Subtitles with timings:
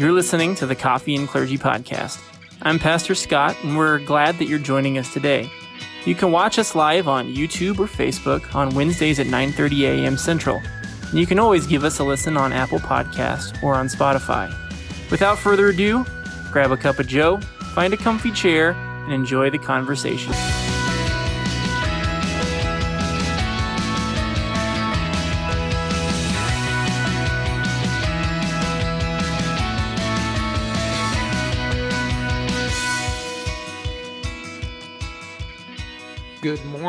[0.00, 2.22] You're listening to the Coffee and Clergy Podcast.
[2.62, 5.50] I'm Pastor Scott, and we're glad that you're joining us today.
[6.06, 10.16] You can watch us live on YouTube or Facebook on Wednesdays at 9:30 a.m.
[10.16, 10.62] Central.
[11.10, 14.50] And you can always give us a listen on Apple Podcast or on Spotify.
[15.10, 16.06] Without further ado,
[16.50, 17.36] grab a cup of joe,
[17.74, 20.32] find a comfy chair, and enjoy the conversation.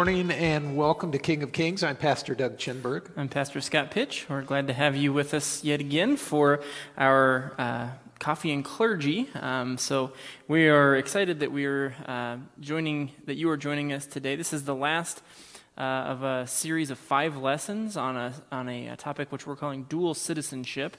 [0.01, 1.83] Morning and welcome to King of Kings.
[1.83, 3.11] I'm Pastor Doug Chinberg.
[3.15, 4.25] I'm Pastor Scott Pitch.
[4.27, 6.63] We're glad to have you with us yet again for
[6.97, 9.29] our uh, coffee and clergy.
[9.35, 10.13] Um, so
[10.47, 14.35] we are excited that we are uh, joining, that you are joining us today.
[14.35, 15.21] This is the last
[15.77, 19.55] uh, of a series of five lessons on a on a, a topic which we're
[19.55, 20.97] calling dual citizenship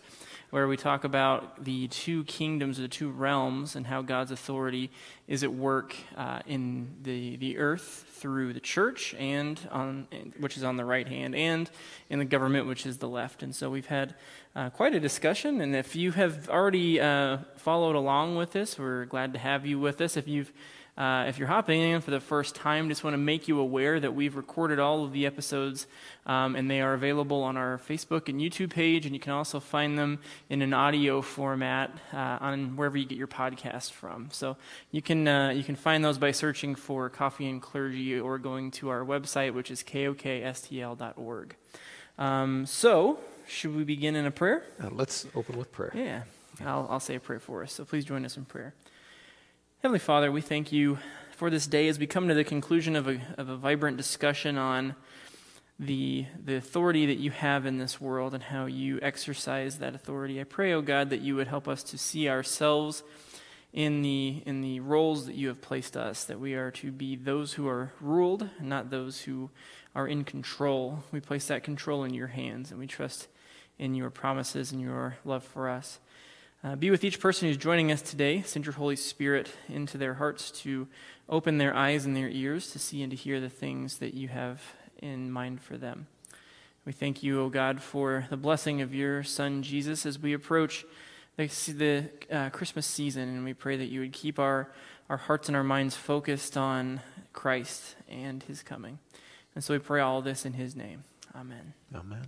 [0.52, 4.90] where we talk about the two kingdoms, the two realms, and how God's authority
[5.26, 10.06] is at work uh, in the, the earth through the church, and on,
[10.38, 11.70] which is on the right hand, and
[12.10, 13.42] in the government, which is the left.
[13.42, 14.14] And so we've had
[14.54, 15.62] uh, quite a discussion.
[15.62, 19.78] And if you have already uh, followed along with this, we're glad to have you
[19.78, 20.18] with us.
[20.18, 20.52] If you've
[20.96, 23.98] uh, if you're hopping in for the first time, just want to make you aware
[23.98, 25.86] that we've recorded all of the episodes
[26.26, 29.58] um, and they are available on our Facebook and YouTube page, and you can also
[29.58, 30.18] find them
[30.50, 34.28] in an audio format uh, on wherever you get your podcast from.
[34.32, 34.58] So
[34.90, 38.70] you can, uh, you can find those by searching for Coffee and Clergy or going
[38.72, 41.56] to our website, which is kokstl.org.
[42.18, 44.64] Um, so, should we begin in a prayer?
[44.82, 45.92] Uh, let's open with prayer.
[45.94, 46.22] Yeah,
[46.60, 47.72] I'll, I'll say a prayer for us.
[47.72, 48.74] So please join us in prayer.
[49.82, 51.00] Heavenly Father, we thank you
[51.32, 54.56] for this day as we come to the conclusion of a, of a vibrant discussion
[54.56, 54.94] on
[55.76, 60.40] the, the authority that you have in this world and how you exercise that authority.
[60.40, 63.02] I pray, O oh God, that you would help us to see ourselves
[63.72, 67.16] in the, in the roles that you have placed us, that we are to be
[67.16, 69.50] those who are ruled, not those who
[69.96, 71.02] are in control.
[71.10, 73.26] We place that control in your hands, and we trust
[73.80, 75.98] in your promises and your love for us.
[76.64, 78.40] Uh, be with each person who's joining us today.
[78.42, 80.86] Send your Holy Spirit into their hearts to
[81.28, 84.28] open their eyes and their ears to see and to hear the things that you
[84.28, 84.62] have
[84.98, 86.06] in mind for them.
[86.84, 90.84] We thank you, O God, for the blessing of your Son Jesus as we approach
[91.36, 94.70] the, the uh, Christmas season, and we pray that you would keep our,
[95.08, 97.00] our hearts and our minds focused on
[97.32, 99.00] Christ and his coming.
[99.56, 101.02] And so we pray all this in his name.
[101.34, 101.74] Amen.
[101.92, 102.26] Amen.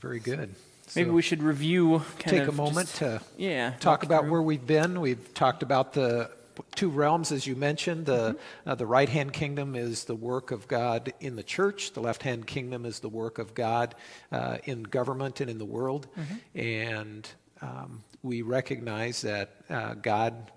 [0.00, 0.56] Very good.
[0.96, 2.02] Maybe so we should review.
[2.18, 4.32] take a moment just, to yeah, talk about through.
[4.32, 5.00] where we've been.
[5.00, 6.30] We've talked about the
[6.74, 8.06] two realms, as you mentioned.
[8.06, 8.70] The, mm-hmm.
[8.70, 12.22] uh, the right hand kingdom is the work of God in the church, the left
[12.22, 13.94] hand kingdom is the work of God
[14.32, 16.06] uh, in government and in the world.
[16.16, 16.58] Mm-hmm.
[16.58, 17.28] And
[17.60, 20.50] um, we recognize that uh, God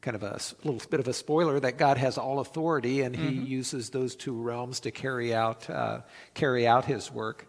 [0.00, 3.28] kind of a little bit of a spoiler that God has all authority and mm-hmm.
[3.28, 6.00] he uses those two realms to carry out uh,
[6.32, 7.46] carry out his work.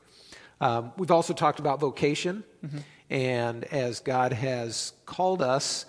[0.62, 2.78] Um, we've also talked about vocation, mm-hmm.
[3.10, 5.88] and as God has called us,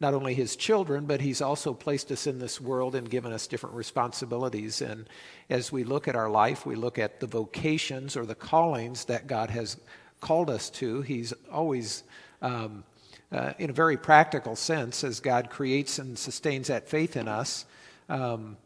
[0.00, 3.46] not only His children, but He's also placed us in this world and given us
[3.46, 4.80] different responsibilities.
[4.80, 5.08] And
[5.50, 9.26] as we look at our life, we look at the vocations or the callings that
[9.26, 9.76] God has
[10.22, 11.02] called us to.
[11.02, 12.02] He's always
[12.40, 12.82] um,
[13.30, 17.66] uh, in a very practical sense, as God creates and sustains that faith in us,
[18.08, 18.56] um,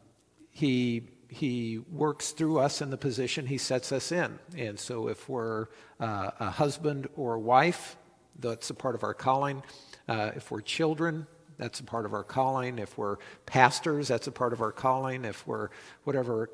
[0.51, 4.39] He he works through us in the position he sets us in.
[4.57, 5.67] And so if we're
[5.99, 7.97] uh, a husband or a wife,
[8.39, 9.61] that's a part of our calling.
[10.07, 12.79] Uh, if we're children, that's a part of our calling.
[12.79, 15.23] If we're pastors, that's a part of our calling.
[15.23, 15.69] If we're
[16.03, 16.49] whatever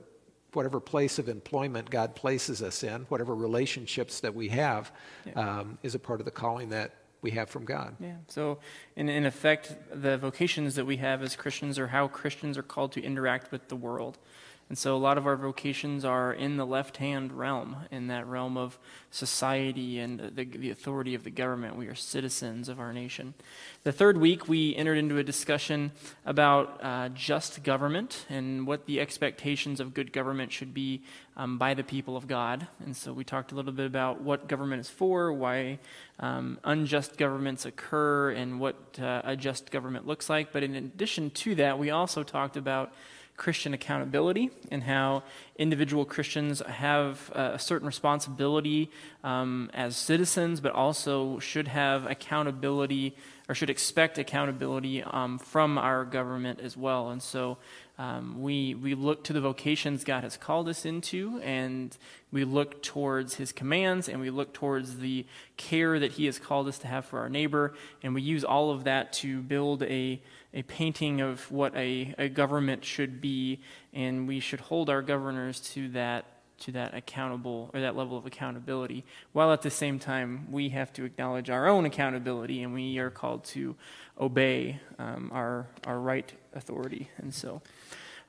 [0.54, 4.90] whatever place of employment God places us in, whatever relationships that we have,
[5.26, 5.34] yeah.
[5.34, 7.96] um, is a part of the calling that we have from God.
[8.00, 8.14] Yeah.
[8.28, 8.60] So,
[8.96, 12.94] in, in effect, the vocations that we have as Christians are how Christians are called
[12.94, 14.18] to interact with the world.
[14.68, 18.26] And so a lot of our vocations are in the left hand realm, in that
[18.26, 18.80] realm of
[19.12, 21.76] society and the, the, authority of the government.
[21.76, 23.36] We are citizens of our nation.
[23.84, 25.92] The third week, we entered into a discussion
[26.26, 31.04] about uh, just government and what the expectations of good government should be
[31.38, 32.68] um, by the people of God.
[32.84, 35.78] And so we talked a little bit about what government is for, why
[36.20, 40.52] um, unjust governments occur, and what uh, a just government looks like.
[40.52, 42.92] But in addition to that, we also talked about
[43.38, 45.24] Christian accountability and how
[45.58, 48.90] individual Christians have a certain responsibility
[49.24, 53.16] um, as citizens, but also should have accountability
[53.48, 57.10] or should expect accountability um, from our government as well.
[57.10, 57.58] And so
[57.98, 61.98] Um, we, we look to the vocations God has called us into, and
[62.30, 66.68] we look towards His commands, and we look towards the care that He has called
[66.68, 67.74] us to have for our neighbor,
[68.04, 70.20] and we use all of that to build a,
[70.56, 73.60] a painting of what a, a government should be,
[73.94, 76.26] and we should hold our governors to that
[76.58, 79.04] to that accountable or that level of accountability
[79.34, 83.10] while at the same time we have to acknowledge our own accountability and we are
[83.10, 83.76] called to
[84.22, 87.10] obey um, our our right authority.
[87.18, 87.62] And so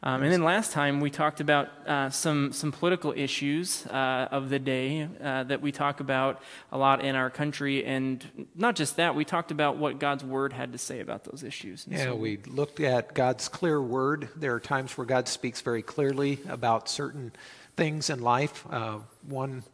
[0.02, 4.50] um, and then last time we talked about uh, some some political issues uh, of
[4.50, 8.96] the day uh, that we talk about a lot in our country, and not just
[8.96, 11.86] that, we talked about what God's word had to say about those issues.
[11.86, 14.28] And yeah, so we looked at God's clear word.
[14.36, 17.32] There are times where God speaks very clearly about certain
[17.76, 18.64] things in life.
[18.70, 19.64] Uh, one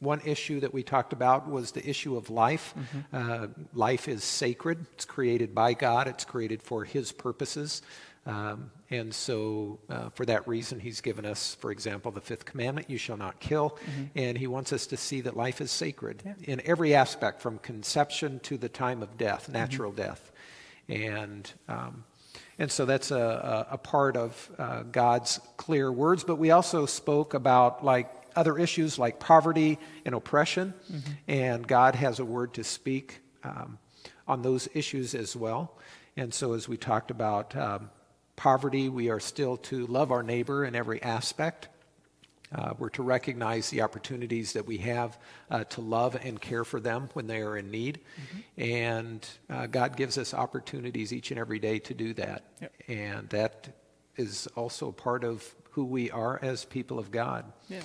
[0.00, 2.74] one issue that we talked about was the issue of life.
[2.76, 3.32] Mm-hmm.
[3.32, 4.86] Uh, life is sacred.
[4.94, 6.06] It's created by God.
[6.06, 7.82] It's created for His purposes.
[8.26, 12.90] Um, and so, uh, for that reason, he's given us, for example, the fifth commandment
[12.90, 13.70] you shall not kill.
[13.70, 14.02] Mm-hmm.
[14.16, 16.34] And he wants us to see that life is sacred yeah.
[16.42, 19.52] in every aspect, from conception to the time of death, mm-hmm.
[19.52, 20.02] natural mm-hmm.
[20.02, 20.32] death.
[20.88, 22.04] And, um,
[22.58, 26.24] and so that's a, a, a part of uh, God's clear words.
[26.24, 30.74] But we also spoke about like other issues like poverty and oppression.
[30.90, 31.12] Mm-hmm.
[31.28, 33.78] And God has a word to speak um,
[34.26, 35.76] on those issues as well.
[36.16, 37.90] And so, as we talked about, um,
[38.38, 41.68] poverty, we are still to love our neighbor in every aspect.
[42.54, 45.18] Uh, we're to recognize the opportunities that we have
[45.50, 47.98] uh, to love and care for them when they are in need.
[47.98, 48.62] Mm-hmm.
[48.62, 52.44] And uh, God gives us opportunities each and every day to do that.
[52.62, 52.72] Yep.
[52.88, 53.68] And that
[54.16, 57.44] is also part of who we are as people of God.
[57.68, 57.80] Yeah.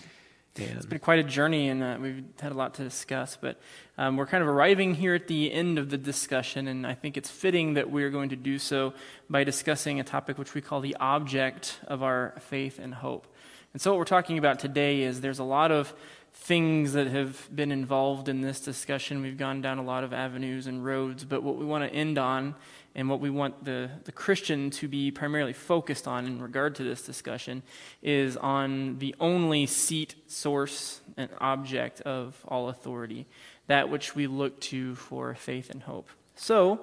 [0.55, 0.77] Dan.
[0.77, 3.35] It's been quite a journey, and uh, we've had a lot to discuss.
[3.41, 3.59] But
[3.97, 7.17] um, we're kind of arriving here at the end of the discussion, and I think
[7.17, 8.93] it's fitting that we're going to do so
[9.27, 13.25] by discussing a topic which we call the object of our faith and hope.
[13.73, 15.91] And so, what we're talking about today is there's a lot of
[16.33, 19.23] things that have been involved in this discussion.
[19.23, 22.19] We've gone down a lot of avenues and roads, but what we want to end
[22.19, 22.53] on
[22.95, 26.83] and what we want the, the Christian to be primarily focused on in regard to
[26.83, 27.63] this discussion
[28.01, 33.25] is on the only seat, source, and object of all authority,
[33.67, 36.09] that which we look to for faith and hope.
[36.35, 36.81] So,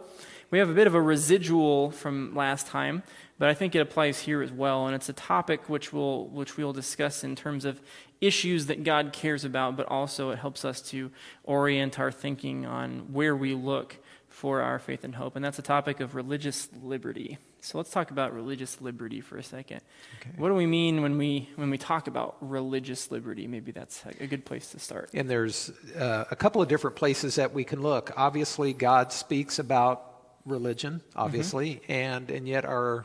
[0.50, 3.04] we have a bit of a residual from last time,
[3.38, 6.56] but I think it applies here as well, and it's a topic which we'll, which
[6.56, 7.80] we'll discuss in terms of
[8.20, 11.10] issues that God cares about, but also it helps us to
[11.44, 13.96] orient our thinking on where we look
[14.40, 17.36] for our faith and hope, and that's a topic of religious liberty.
[17.60, 19.82] So let's talk about religious liberty for a second.
[20.18, 20.30] Okay.
[20.38, 23.46] What do we mean when we when we talk about religious liberty?
[23.46, 25.10] Maybe that's a good place to start.
[25.12, 28.12] And there's uh, a couple of different places that we can look.
[28.16, 30.02] Obviously, God speaks about
[30.46, 31.92] religion, obviously, mm-hmm.
[31.92, 33.04] and and yet our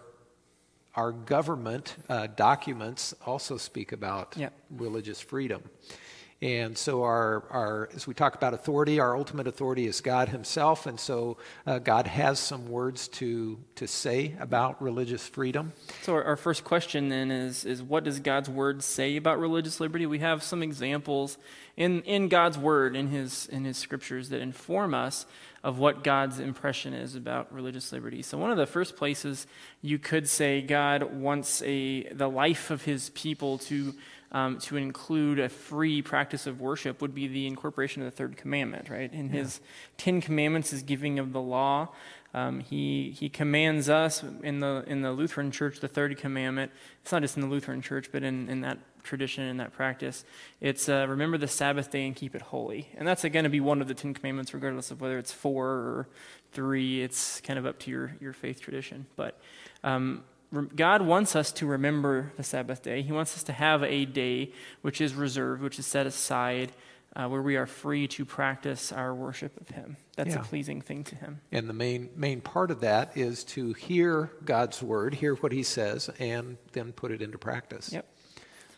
[0.96, 4.54] our government uh, documents also speak about yep.
[4.70, 5.64] religious freedom.
[6.42, 10.86] And so, our, our, as we talk about authority, our ultimate authority is God Himself.
[10.86, 15.72] And so, uh, God has some words to, to say about religious freedom.
[16.02, 19.80] So, our, our, first question then is, is what does God's Word say about religious
[19.80, 20.06] liberty?
[20.06, 21.38] We have some examples
[21.78, 25.26] in, in God's Word, in his, in his scriptures, that inform us
[25.66, 28.22] of what God's impression is about religious liberty.
[28.22, 29.48] So, one of the first places
[29.82, 33.96] you could say God wants a, the life of His people to
[34.32, 38.38] um, to include a free practice of worship would be the incorporation of the third
[38.38, 39.12] commandment, right?
[39.14, 39.42] In yeah.
[39.42, 39.62] his
[39.98, 41.90] Ten Commandments, his giving of the law,
[42.34, 46.72] um, he, he commands us in the, in the Lutheran church, the third commandment.
[47.02, 50.26] It's not just in the Lutheran church, but in, in that tradition and that practice.
[50.60, 52.90] It's uh, remember the Sabbath day and keep it holy.
[52.98, 55.66] And that's going to be one of the Ten Commandments, regardless of whether it's four
[55.66, 56.10] or
[56.52, 57.02] three.
[57.02, 59.06] It's kind of up to your, your faith tradition.
[59.16, 59.40] But
[59.86, 60.26] um,
[60.76, 63.02] God wants us to remember the Sabbath day.
[63.02, 66.72] He wants us to have a day which is reserved, which is set aside,
[67.16, 69.98] uh, where we are free to practice our worship of Him.
[70.16, 70.42] That's yeah.
[70.42, 71.42] a pleasing thing to Him.
[71.52, 75.64] And the main main part of that is to hear God's word, hear what He
[75.64, 77.92] says, and then put it into practice.
[77.92, 78.06] Yep.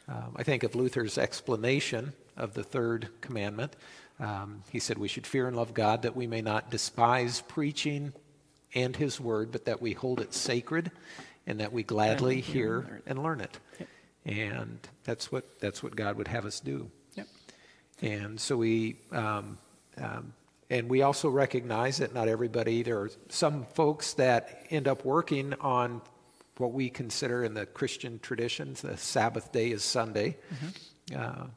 [0.10, 3.76] Um, I think of Luther's explanation of the third commandment.
[4.20, 8.14] Um, he said we should fear and love God that we may not despise preaching
[8.74, 10.92] and His word, but that we hold it sacred
[11.48, 13.58] and that we gladly hear and learn it.
[13.80, 13.89] Yep.
[14.25, 16.92] And that's what that's what God would have us do.
[17.16, 17.27] Yep.
[18.01, 19.58] And so we um,
[19.98, 20.34] um,
[20.70, 22.84] and we also recognize that not everybody.
[22.84, 26.01] There are some folks that end up working on
[26.58, 28.82] what we consider in the Christian traditions.
[28.82, 30.38] The Sabbath day is Sunday.
[30.54, 31.20] Mm-hmm.
[31.20, 31.48] Uh,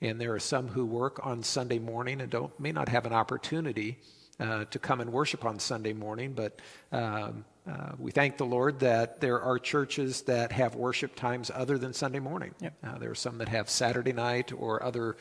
[0.00, 3.12] and there are some who work on Sunday morning and don't may not have an
[3.12, 3.98] opportunity
[4.38, 6.60] uh, to come and worship on Sunday morning, but
[6.92, 11.76] um, uh, we thank the Lord that there are churches that have worship times other
[11.76, 12.54] than Sunday morning.
[12.60, 12.74] Yep.
[12.82, 15.16] Uh, there are some that have Saturday night or other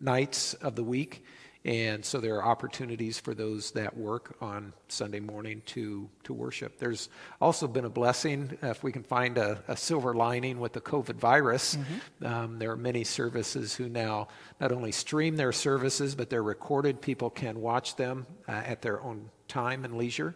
[0.00, 1.24] nights of the week.
[1.64, 6.78] And so there are opportunities for those that work on Sunday morning to, to worship.
[6.78, 7.08] There's
[7.40, 11.14] also been a blessing if we can find a, a silver lining with the COVID
[11.14, 11.76] virus.
[11.76, 12.26] Mm-hmm.
[12.26, 14.26] Um, there are many services who now
[14.60, 17.00] not only stream their services, but they're recorded.
[17.00, 20.34] People can watch them uh, at their own time and leisure,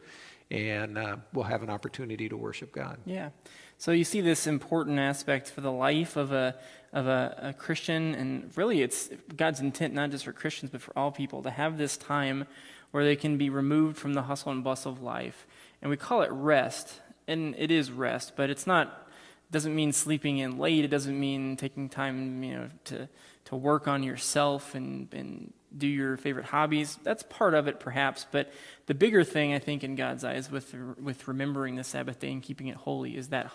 [0.50, 2.98] and uh, we'll have an opportunity to worship God.
[3.04, 3.30] Yeah.
[3.78, 6.54] So you see this important aspect for the life of a
[6.92, 10.96] of a, a, Christian, and really it's God's intent not just for Christians but for
[10.98, 12.46] all people to have this time
[12.92, 15.46] where they can be removed from the hustle and bustle of life,
[15.82, 19.02] and we call it rest, and it is rest, but it's not.
[19.48, 20.84] Doesn't mean sleeping in late.
[20.84, 23.08] It doesn't mean taking time, you know, to
[23.44, 26.98] to work on yourself and and do your favorite hobbies.
[27.02, 28.26] That's part of it, perhaps.
[28.30, 28.52] But
[28.86, 32.42] the bigger thing, I think, in God's eyes, with with remembering the Sabbath day and
[32.42, 33.50] keeping it holy, is that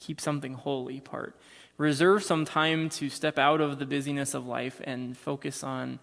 [0.00, 1.36] keep something holy part.
[1.76, 5.98] Reserve some time to step out of the busyness of life and focus on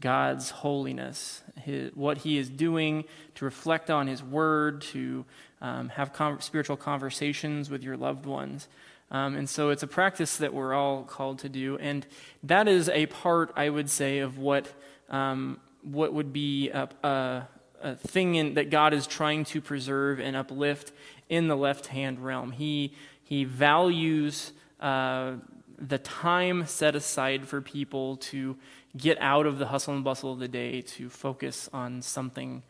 [0.00, 3.04] God's holiness, his, what He is doing,
[3.36, 5.24] to reflect on His Word, to
[5.62, 8.68] um, have com- spiritual conversations with your loved ones.
[9.10, 11.78] Um, and so it's a practice that we're all called to do.
[11.78, 12.06] And
[12.42, 14.72] that is a part, I would say, of what,
[15.10, 17.48] um, what would be a, a,
[17.82, 20.92] a thing in, that God is trying to preserve and uplift
[21.28, 22.52] in the left hand realm.
[22.52, 25.34] He he values uh,
[25.78, 28.56] the time set aside for people to
[28.96, 32.62] get out of the hustle and bustle of the day to focus on something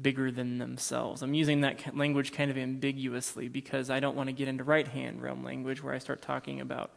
[0.00, 1.22] bigger than themselves.
[1.22, 4.88] I'm using that language kind of ambiguously because I don't want to get into right
[4.88, 6.92] hand realm language where I start talking about,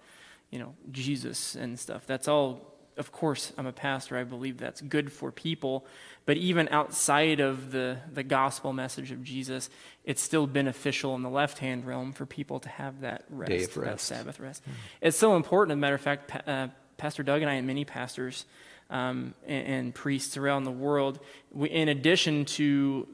[0.49, 2.07] you know, Jesus and stuff.
[2.07, 4.17] That's all of course, I'm a pastor.
[4.17, 5.85] I believe that's good for people.
[6.25, 9.69] But even outside of the, the gospel message of Jesus,
[10.05, 13.63] it's still beneficial in the left hand realm for people to have that rest, Day
[13.63, 14.09] of rest.
[14.09, 14.63] that Sabbath rest.
[14.63, 14.73] Mm.
[15.01, 15.71] It's so important.
[15.73, 18.45] As a matter of fact, pa- uh, Pastor Doug and I, and many pastors
[18.89, 21.19] um, and, and, priests around the world,
[21.51, 23.07] we, in addition to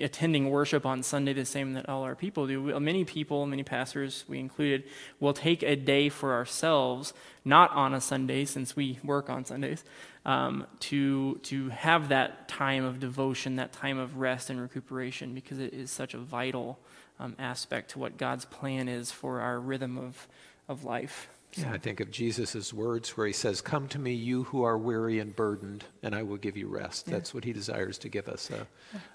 [0.00, 2.78] attending worship on Sunday the same that all our people do.
[2.80, 4.84] Many people, many pastors, we included,
[5.20, 7.12] will take a day for ourselves,
[7.44, 9.84] not on a Sunday since we work on Sundays,
[10.24, 15.58] um, to to have that time of devotion, that time of rest and recuperation, because
[15.58, 16.78] it is such a vital
[17.18, 20.28] um, aspect to what God's plan is for our rhythm of
[20.68, 21.28] of life.
[21.54, 24.76] Yeah, I think of Jesus' words where he says, Come to me, you who are
[24.76, 27.08] weary and burdened, and I will give you rest.
[27.08, 27.14] Yeah.
[27.14, 28.66] That's what he desires to give us a,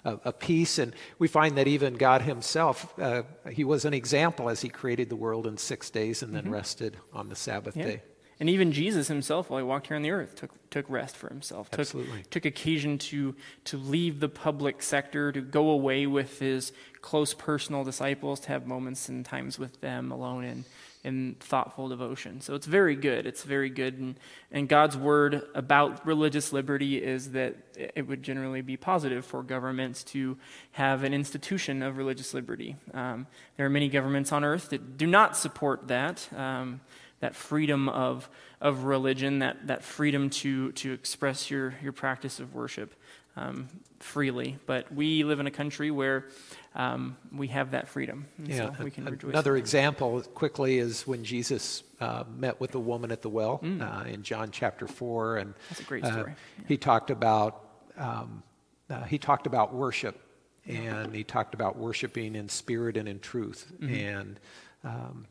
[0.04, 0.78] a, a, peace.
[0.78, 5.08] And we find that even God himself, uh, he was an example as he created
[5.08, 6.54] the world in six days and then mm-hmm.
[6.54, 7.84] rested on the Sabbath yeah.
[7.84, 8.02] day.
[8.40, 11.28] And even Jesus himself, while he walked here on the earth, took, took rest for
[11.28, 11.70] himself.
[11.70, 12.24] Took, Absolutely.
[12.30, 13.34] Took occasion to,
[13.66, 18.66] to leave the public sector, to go away with his close personal disciples, to have
[18.66, 20.64] moments and times with them alone and
[21.04, 22.40] in thoughtful devotion.
[22.40, 23.26] So it's very good.
[23.26, 23.98] It's very good.
[23.98, 24.18] And,
[24.50, 30.02] and God's word about religious liberty is that it would generally be positive for governments
[30.04, 30.38] to
[30.72, 32.76] have an institution of religious liberty.
[32.94, 36.28] Um, there are many governments on earth that do not support that.
[36.34, 36.80] Um,
[37.20, 38.28] that freedom of,
[38.60, 42.94] of religion, that, that freedom to, to express your, your practice of worship
[43.36, 43.66] um,
[43.98, 44.58] freely.
[44.66, 46.26] But we live in a country where
[46.74, 48.26] um, we have that freedom.
[48.42, 49.30] yeah, so we can rejoice.
[49.30, 53.80] Another example, quickly, is when Jesus uh, met with the woman at the well mm.
[53.80, 56.34] uh, in John chapter four, and that's a great uh, story.
[56.58, 56.64] Yeah.
[56.66, 57.64] He talked about
[57.96, 58.42] um,
[58.90, 60.20] uh, he talked about worship,
[60.66, 63.94] and he talked about worshiping in spirit and in truth, mm-hmm.
[63.94, 64.40] and
[64.82, 65.26] um,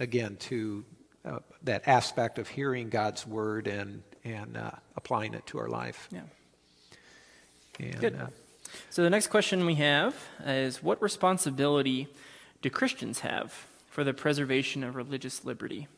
[0.00, 0.84] again to
[1.24, 6.08] uh, that aspect of hearing God's word and and uh, applying it to our life.
[6.10, 6.20] Yeah.
[7.78, 8.20] And, Good.
[8.90, 12.08] So the next question we have is what responsibility
[12.62, 15.88] do Christians have for the preservation of religious liberty?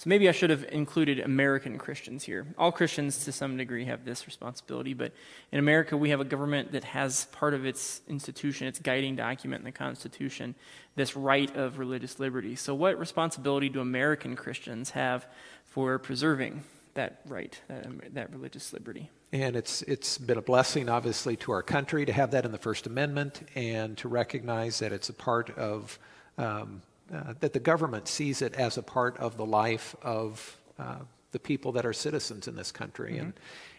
[0.00, 2.46] So maybe I should have included American Christians here.
[2.56, 5.12] All Christians to some degree have this responsibility, but
[5.52, 9.60] in America we have a government that has part of its institution, its guiding document
[9.60, 10.54] in the Constitution,
[10.96, 12.56] this right of religious liberty.
[12.56, 15.26] So what responsibility do American Christians have
[15.66, 16.64] for preserving
[16.94, 19.10] that right, that, that religious liberty?
[19.32, 22.58] And it's, it's been a blessing, obviously, to our country to have that in the
[22.58, 25.98] First Amendment and to recognize that it's a part of,
[26.36, 26.82] um,
[27.14, 30.96] uh, that the government sees it as a part of the life of uh,
[31.30, 33.12] the people that are citizens in this country.
[33.12, 33.20] Mm-hmm.
[33.20, 33.34] And,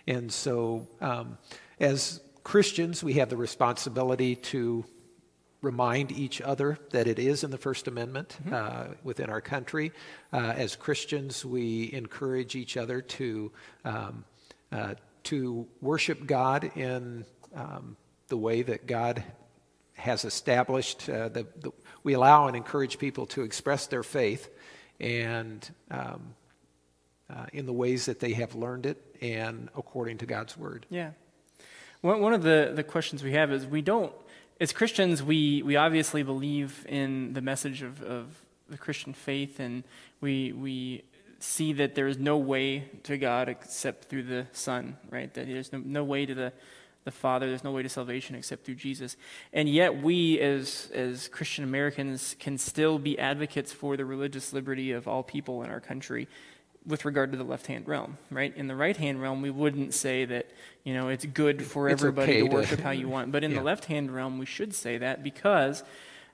[0.07, 1.37] and so, um,
[1.81, 4.85] as Christians, we have the responsibility to
[5.61, 8.53] remind each other that it is in the First Amendment mm-hmm.
[8.53, 9.91] uh, within our country.
[10.31, 13.51] Uh, as Christians, we encourage each other to
[13.83, 14.23] um,
[14.71, 17.25] uh, to worship God in
[17.55, 17.97] um,
[18.27, 19.23] the way that God
[19.93, 21.71] has established uh, the, the,
[22.03, 24.49] we allow and encourage people to express their faith
[24.99, 26.33] and um,
[27.29, 30.85] uh, in the ways that they have learned it and according to God's word.
[30.89, 31.11] Yeah.
[32.01, 34.11] One, one of the, the questions we have is we don't,
[34.59, 38.27] as Christians, we, we obviously believe in the message of, of
[38.69, 39.83] the Christian faith and
[40.19, 41.03] we, we
[41.41, 45.33] see that there is no way to God except through the Son, right?
[45.33, 46.53] That there's no, no way to the,
[47.03, 49.17] the Father, there's no way to salvation except through Jesus.
[49.51, 54.91] And yet, we as, as Christian Americans can still be advocates for the religious liberty
[54.91, 56.27] of all people in our country
[56.85, 58.55] with regard to the left hand realm, right?
[58.55, 60.49] In the right hand realm, we wouldn't say that,
[60.83, 63.31] you know, it's good for it's everybody okay to worship how you want.
[63.31, 63.59] But in yeah.
[63.59, 65.83] the left hand realm, we should say that because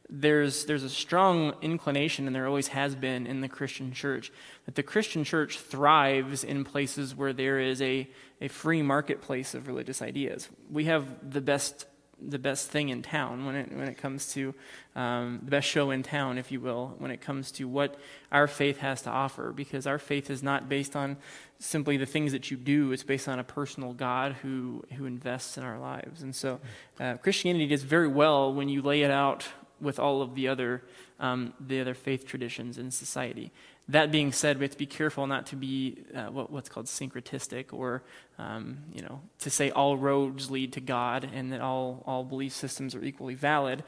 [0.10, 4.32] there's, there's a strong inclination, and there always has been in the Christian church,
[4.66, 8.08] that the Christian church thrives in places where there is a,
[8.40, 10.48] a free marketplace of religious ideas.
[10.72, 11.86] We have the best,
[12.22, 14.56] the best thing in town when it, when it comes to
[14.96, 18.00] um, the best show in town, if you will, when it comes to what
[18.32, 21.18] our faith has to offer, because our faith is not based on
[21.60, 25.58] simply the things that you do, it's based on a personal God who, who invests
[25.58, 26.22] in our lives.
[26.22, 26.62] And so
[26.98, 29.46] uh, Christianity does very well when you lay it out
[29.82, 30.84] with all of the other,
[31.20, 33.52] um, the other faith traditions in society.
[33.90, 36.88] That being said, we have to be careful not to be uh, what, what's called
[36.88, 38.04] syncretistic, or
[38.38, 42.54] um, you know, to say all roads lead to God and that all, all belief
[42.54, 43.84] systems are equally valid.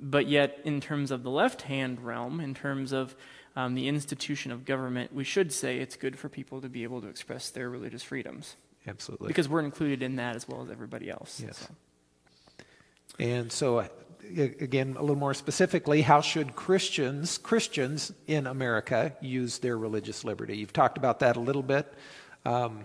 [0.00, 3.16] But yet, in terms of the left hand realm, in terms of
[3.56, 7.00] um, the institution of government, we should say it's good for people to be able
[7.00, 8.54] to express their religious freedoms.
[8.86, 9.28] Absolutely.
[9.28, 11.42] Because we're included in that as well as everybody else.
[11.44, 11.58] Yes.
[11.58, 12.64] So.
[13.18, 13.88] And so
[14.60, 20.56] again, a little more specifically, how should Christians, Christians in America, use their religious liberty?
[20.56, 21.92] You've talked about that a little bit.
[22.44, 22.84] Um,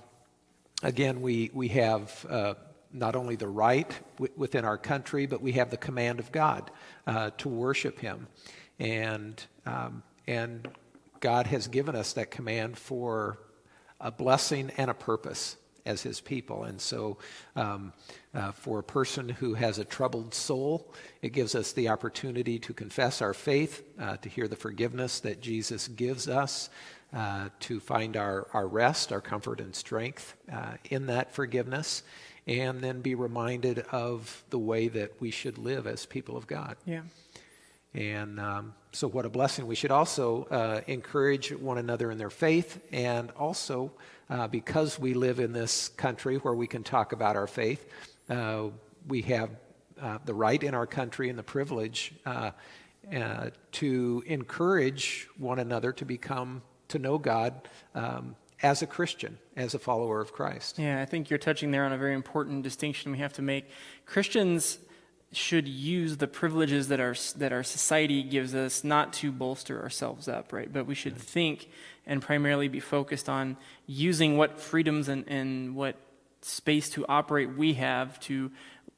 [0.82, 2.54] again, we, we have uh,
[2.92, 6.72] not only the right w- within our country, but we have the command of God
[7.08, 8.28] uh, to worship Him.
[8.80, 10.68] And, um, and
[11.20, 13.40] God has given us that command for
[14.00, 16.64] a blessing and a purpose as his people.
[16.64, 17.18] And so,
[17.56, 17.94] um,
[18.34, 22.74] uh, for a person who has a troubled soul, it gives us the opportunity to
[22.74, 26.70] confess our faith, uh, to hear the forgiveness that Jesus gives us,
[27.14, 32.04] uh, to find our, our rest, our comfort, and strength uh, in that forgiveness,
[32.48, 36.76] and then be reminded of the way that we should live as people of God.
[36.86, 37.02] Yeah.
[37.94, 39.68] And um, so, what a blessing.
[39.68, 43.92] We should also uh, encourage one another in their faith and also
[44.30, 47.86] uh, because we live in this country where we can talk about our faith,
[48.30, 48.66] uh,
[49.08, 49.50] we have
[50.02, 52.52] uh, the right in our country and the privilege uh,
[53.16, 59.76] uh, to encourage one another to become, to know God um, as a Christian, as
[59.76, 60.80] a follower of Christ.
[60.80, 63.66] Yeah, I think you're touching there on a very important distinction we have to make.
[64.06, 64.80] Christians
[65.36, 70.28] should use the privileges that our, that our society gives us not to bolster ourselves
[70.28, 70.72] up, right?
[70.72, 71.70] But we should think
[72.06, 75.96] and primarily be focused on using what freedoms and, and what
[76.42, 78.52] space to operate we have to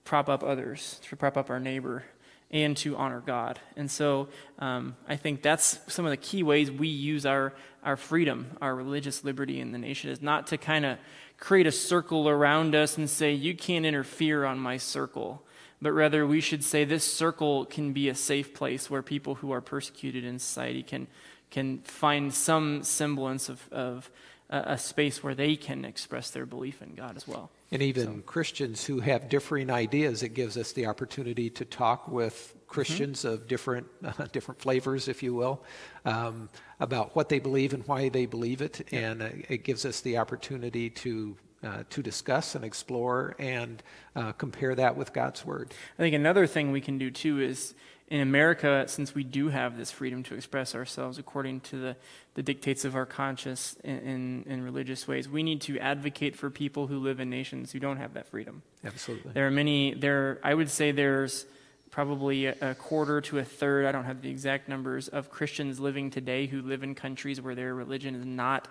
[0.04, 2.04] prop up others, to prop up our neighbor,
[2.52, 3.60] and to honor God.
[3.76, 7.98] And so um, I think that's some of the key ways we use our, our
[7.98, 10.98] freedom, our religious liberty in the nation, is not to kind of
[11.38, 15.44] create a circle around us and say, you can't interfere on my circle.
[15.82, 19.52] But rather, we should say this circle can be a safe place where people who
[19.52, 21.08] are persecuted in society can
[21.52, 24.10] can find some semblance of, of
[24.50, 27.50] a, space where they can express their belief in God as well.
[27.72, 28.22] And even so.
[28.26, 33.34] Christians who have differing ideas, it gives us the opportunity to talk with Christians mm-hmm.
[33.34, 35.64] of different uh, different flavors, if you will,
[36.06, 39.00] um, about what they believe and why they believe it, yeah.
[39.12, 41.36] and uh, it gives us the opportunity to
[41.66, 43.82] uh, to discuss and explore and
[44.16, 45.74] uh, compare that with God's Word.
[45.98, 47.74] I think another thing we can do too is
[48.08, 51.96] in America, since we do have this freedom to express ourselves according to the,
[52.36, 56.52] the dictates of our conscience in, in, in, religious ways, we need to advocate for
[56.52, 58.62] people who live in nations who don't have that freedom.
[58.84, 59.32] Absolutely.
[59.34, 61.48] There are many, there, I would say there's
[61.90, 65.80] probably a, a quarter to a third, I don't have the exact numbers, of Christians
[65.80, 68.68] living today who live in countries where their religion is not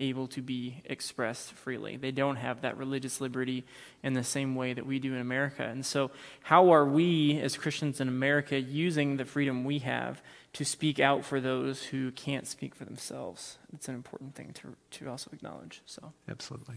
[0.00, 1.96] able to be expressed freely.
[1.96, 3.64] They don't have that religious liberty
[4.02, 5.62] in the same way that we do in America.
[5.62, 6.10] And so,
[6.42, 10.22] how are we as Christians in America using the freedom we have
[10.54, 13.58] to speak out for those who can't speak for themselves?
[13.72, 15.82] It's an important thing to, to also acknowledge.
[15.86, 16.76] So, absolutely.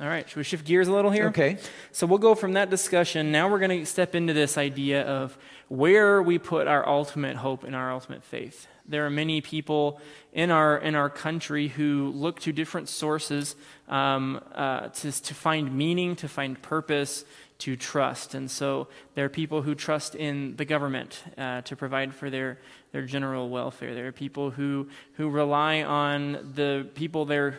[0.00, 1.28] All right, should we shift gears a little here?
[1.28, 1.56] Okay.
[1.92, 3.30] So we'll go from that discussion.
[3.30, 7.62] Now we're going to step into this idea of where we put our ultimate hope
[7.62, 8.66] and our ultimate faith.
[8.86, 10.00] There are many people
[10.32, 13.54] in our, in our country who look to different sources
[13.88, 17.24] um, uh, to, to find meaning, to find purpose,
[17.58, 18.34] to trust.
[18.34, 22.58] And so there are people who trust in the government uh, to provide for their,
[22.92, 23.94] their general welfare.
[23.94, 27.52] There are people who, who rely on the people they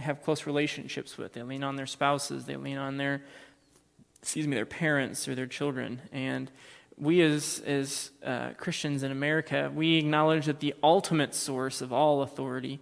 [0.00, 1.32] have close relationships with.
[1.32, 3.22] They lean on their spouses, they lean on their,
[4.20, 6.02] excuse me, their parents or their children.
[6.12, 6.50] And
[6.98, 12.22] we as, as uh, Christians in America, we acknowledge that the ultimate source of all
[12.22, 12.80] authority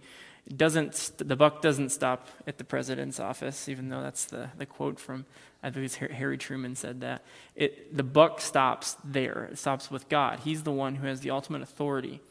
[0.55, 4.99] doesn't, the buck doesn't stop at the president's office, even though that's the, the quote
[4.99, 5.25] from,
[5.61, 7.23] I think it's Harry Truman said that.
[7.55, 9.49] It, the buck stops there.
[9.51, 10.39] It stops with God.
[10.39, 12.21] He's the one who has the ultimate authority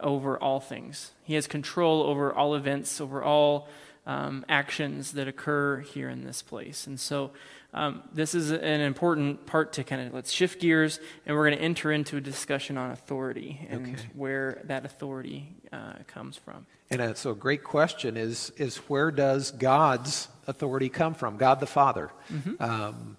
[0.00, 1.12] over all things.
[1.22, 3.68] He has control over all events, over all
[4.06, 6.86] um, actions that occur here in this place.
[6.86, 7.30] And so
[7.72, 11.58] um, this is an important part to kind of let's shift gears and we're going
[11.58, 14.06] to enter into a discussion on authority and okay.
[14.14, 16.66] where that authority uh, comes from.
[16.90, 21.36] And uh, so, a great question is is where does God's authority come from?
[21.36, 22.10] God the Father.
[22.32, 22.62] Mm-hmm.
[22.62, 23.16] Um,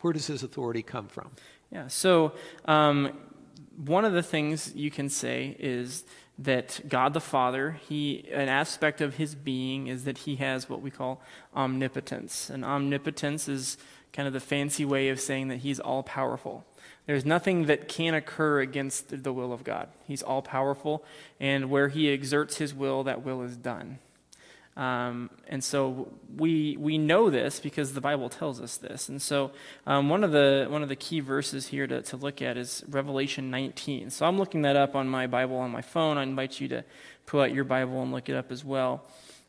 [0.00, 1.30] where does His authority come from?
[1.70, 1.88] Yeah.
[1.88, 2.32] So,
[2.64, 3.12] um,
[3.76, 6.04] one of the things you can say is
[6.38, 10.82] that God the Father, he an aspect of his being is that he has what
[10.82, 11.22] we call
[11.54, 12.50] omnipotence.
[12.50, 13.78] And omnipotence is
[14.12, 16.64] kind of the fancy way of saying that he's all powerful.
[17.06, 19.88] There's nothing that can occur against the will of God.
[20.06, 21.04] He's all powerful,
[21.38, 23.98] and where he exerts his will, that will is done.
[24.76, 29.08] Um, and so we we know this because the Bible tells us this.
[29.08, 29.52] And so
[29.86, 32.84] um, one of the one of the key verses here to, to look at is
[32.88, 34.10] Revelation 19.
[34.10, 36.18] So I'm looking that up on my Bible on my phone.
[36.18, 36.84] I invite you to
[37.24, 39.04] pull out your Bible and look it up as well.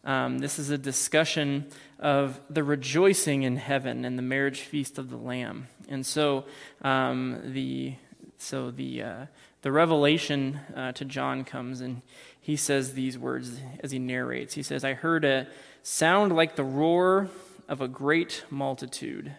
[0.06, 1.68] Um, this is a discussion
[2.00, 5.68] of the rejoicing in heaven and the marriage feast of the Lamb.
[5.90, 6.46] And so
[6.82, 7.96] um, the
[8.38, 9.26] so the uh,
[9.63, 12.02] the revelation uh, to John comes and
[12.47, 14.53] he says these words as he narrates.
[14.53, 15.47] He says, I heard a
[15.83, 17.27] sound like the roar
[17.67, 19.33] of a great multitude.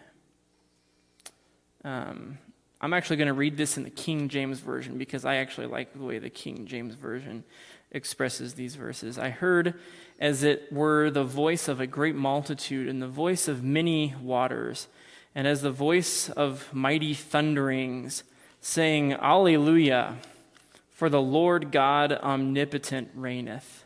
[1.83, 2.37] Um,
[2.79, 5.91] I'm actually going to read this in the King James Version because I actually like
[5.93, 7.43] the way the King James Version
[7.89, 9.17] expresses these verses.
[9.17, 9.73] I heard,
[10.19, 14.87] as it were, the voice of a great multitude and the voice of many waters,
[15.33, 18.23] and as the voice of mighty thunderings,
[18.61, 20.17] saying, Alleluia!
[20.99, 23.85] For the Lord God omnipotent reigneth.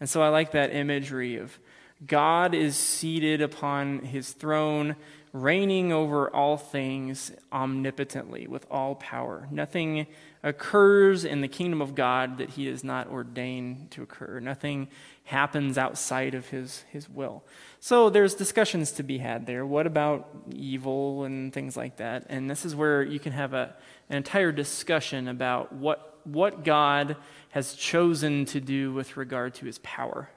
[0.00, 1.60] And so I like that imagery of
[2.04, 4.96] God is seated upon his throne,
[5.32, 9.46] reigning over all things omnipotently, with all power.
[9.52, 10.08] Nothing
[10.42, 14.40] occurs in the kingdom of God that he has not ordained to occur.
[14.40, 14.88] Nothing
[15.22, 17.44] happens outside of his, his will.
[17.78, 19.64] So there's discussions to be had there.
[19.64, 22.26] What about evil and things like that?
[22.28, 23.76] And this is where you can have a,
[24.10, 27.16] an entire discussion about what what God
[27.50, 30.28] has chosen to do with regard to his power.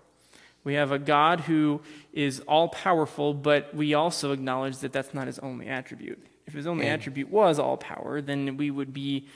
[0.63, 5.27] We have a God who is all powerful, but we also acknowledge that that's not
[5.27, 6.21] his only attribute.
[6.45, 9.27] If his only attribute was all power, then we would be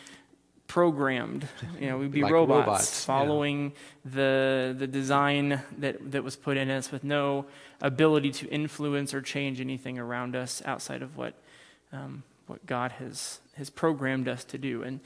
[0.67, 1.47] programmed.
[1.79, 3.73] You know, we'd be like robots, robots, following
[4.05, 4.11] yeah.
[4.13, 7.45] the the design that that was put in us with no
[7.81, 11.33] ability to influence or change anything around us outside of what
[11.91, 14.81] um, what God has has programmed us to do.
[14.81, 15.01] And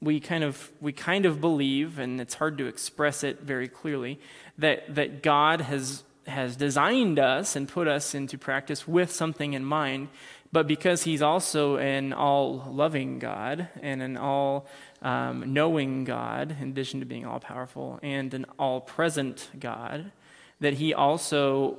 [0.00, 4.20] we kind of we kind of believe, and it's hard to express it very clearly,
[4.56, 9.64] that that God has has designed us and put us into practice with something in
[9.64, 10.08] mind.
[10.52, 14.68] But because He's also an all loving God and an all
[15.02, 20.12] um, knowing God, in addition to being all powerful, and an all present God,
[20.60, 21.78] that He also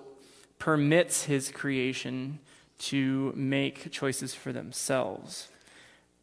[0.57, 2.39] permits His creation
[2.79, 5.47] to make choices for themselves.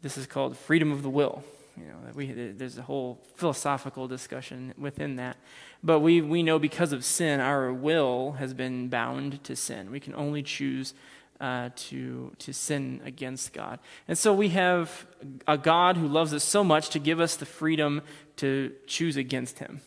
[0.02, 1.42] This is called freedom of the will.
[1.76, 5.36] You know, we, there's a whole philosophical discussion within that.
[5.82, 9.90] But we, we know because of sin, our will has been bound to sin.
[9.90, 10.94] We can only choose
[11.40, 13.78] uh, to, to sin against God.
[14.08, 15.06] And so we have
[15.46, 18.00] a God who loves us so much to give us the freedom
[18.36, 19.82] to choose against him.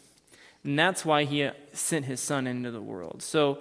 [0.63, 3.24] And that's why he uh, sent his son into the world.
[3.24, 3.60] So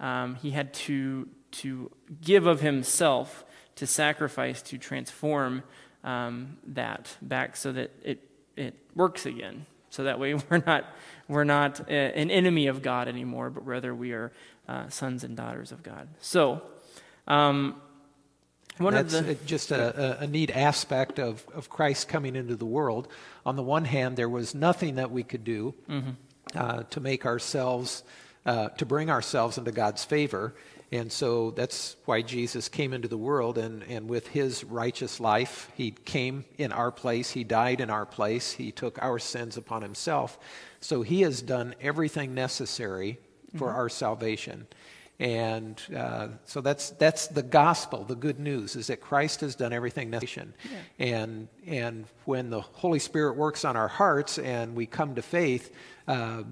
[0.00, 3.44] um, he had to, to give of himself
[3.76, 5.62] to sacrifice, to transform
[6.04, 8.22] um, that back so that it,
[8.56, 9.66] it works again.
[9.90, 10.84] So that way we're not,
[11.28, 14.32] we're not a, an enemy of God anymore, but rather we are
[14.68, 16.08] uh, sons and daughters of God.
[16.20, 16.62] So,
[17.26, 17.80] um,
[18.78, 22.64] one That's of the, just a, a, neat aspect of, of Christ coming into the
[22.64, 23.08] world.
[23.44, 26.10] On the one hand, there was nothing that we could do mm-hmm.
[26.54, 28.02] uh, to make ourselves,
[28.46, 30.54] uh, to bring ourselves into God's favor.
[30.92, 35.70] And so that's why Jesus came into the world, and, and with his righteous life,
[35.76, 39.82] he came in our place, he died in our place, he took our sins upon
[39.82, 40.36] himself.
[40.80, 43.18] So he has done everything necessary
[43.56, 43.76] for mm-hmm.
[43.76, 44.66] our salvation.
[45.20, 49.72] And uh, so that's, that's the gospel, the good news, is that Christ has done
[49.72, 50.48] everything necessary.
[50.98, 51.06] Yeah.
[51.06, 55.72] And, and when the Holy Spirit works on our hearts and we come to faith,
[56.08, 56.44] uh,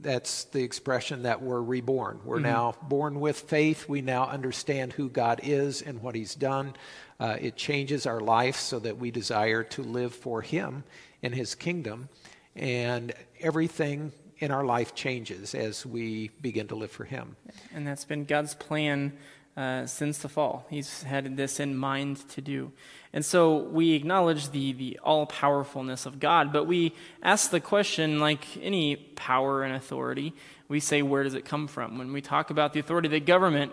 [0.00, 2.20] that's the expression that we're reborn.
[2.24, 2.44] We're mm-hmm.
[2.44, 3.88] now born with faith.
[3.88, 6.74] We now understand who God is and what He's done.
[7.18, 10.84] Uh, it changes our life so that we desire to live for Him
[11.22, 12.08] and His kingdom.
[12.54, 17.36] And everything in our life changes as we begin to live for Him.
[17.74, 19.12] And that's been God's plan
[19.56, 20.66] uh, since the fall.
[20.70, 22.72] He's had this in mind to do.
[23.12, 28.20] And so we acknowledge the, the all powerfulness of God, but we ask the question
[28.20, 30.34] like any power and authority,
[30.68, 31.98] we say, where does it come from?
[31.98, 33.72] When we talk about the authority of the government,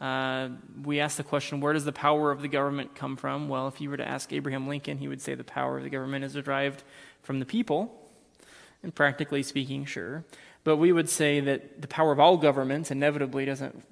[0.00, 0.50] uh,
[0.84, 3.48] we ask the question, where does the power of the government come from?
[3.48, 5.90] Well, if you were to ask Abraham Lincoln, he would say the power of the
[5.90, 6.84] government is derived
[7.22, 8.02] from the people.
[8.82, 10.24] And practically speaking, sure.
[10.62, 13.84] But we would say that the power of all governments inevitably doesn't,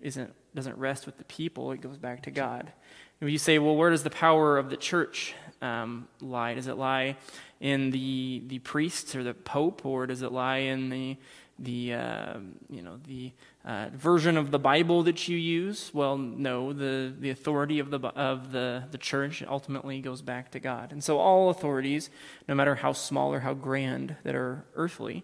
[0.00, 2.72] isn't, doesn't rest with the people, it goes back to God.
[3.20, 6.54] And you say, well, where does the power of the church um, lie?
[6.54, 7.16] Does it lie
[7.60, 11.16] in the, the priests or the pope, or does it lie in the,
[11.60, 13.30] the, uh, you know, the
[13.64, 15.92] uh, version of the Bible that you use?
[15.94, 20.58] Well, no, the, the authority of, the, of the, the church ultimately goes back to
[20.58, 20.90] God.
[20.90, 22.10] And so all authorities,
[22.48, 25.22] no matter how small or how grand that are earthly,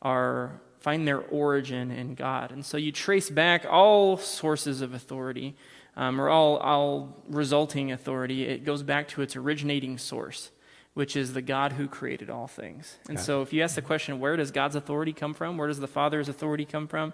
[0.00, 2.50] are find their origin in God.
[2.50, 5.54] And so you trace back all sources of authority
[5.96, 10.50] um, or all, all resulting authority, it goes back to its originating source,
[10.94, 12.96] which is the God who created all things.
[13.08, 13.24] And okay.
[13.24, 15.58] so if you ask the question, where does God's authority come from?
[15.58, 17.12] Where does the Father's authority come from?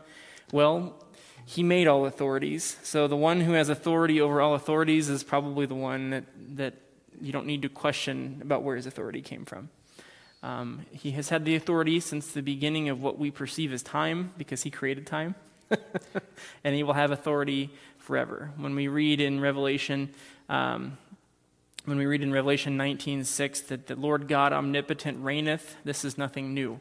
[0.53, 0.95] Well,
[1.45, 2.77] he made all authorities.
[2.83, 6.25] So the one who has authority over all authorities is probably the one that,
[6.57, 6.75] that
[7.21, 9.71] you don't need to question about where his authority came from.
[10.47, 14.33] Um, he has had the authority since the beginning of what we perceive as time
[14.39, 15.35] because he created time.
[16.63, 18.53] and he will have authority forever.
[18.57, 20.15] When we read in Revelation,
[20.49, 20.99] um,
[21.85, 26.55] when we read in Revelation 19:6 that the Lord God omnipotent reigneth, this is nothing
[26.55, 26.79] new,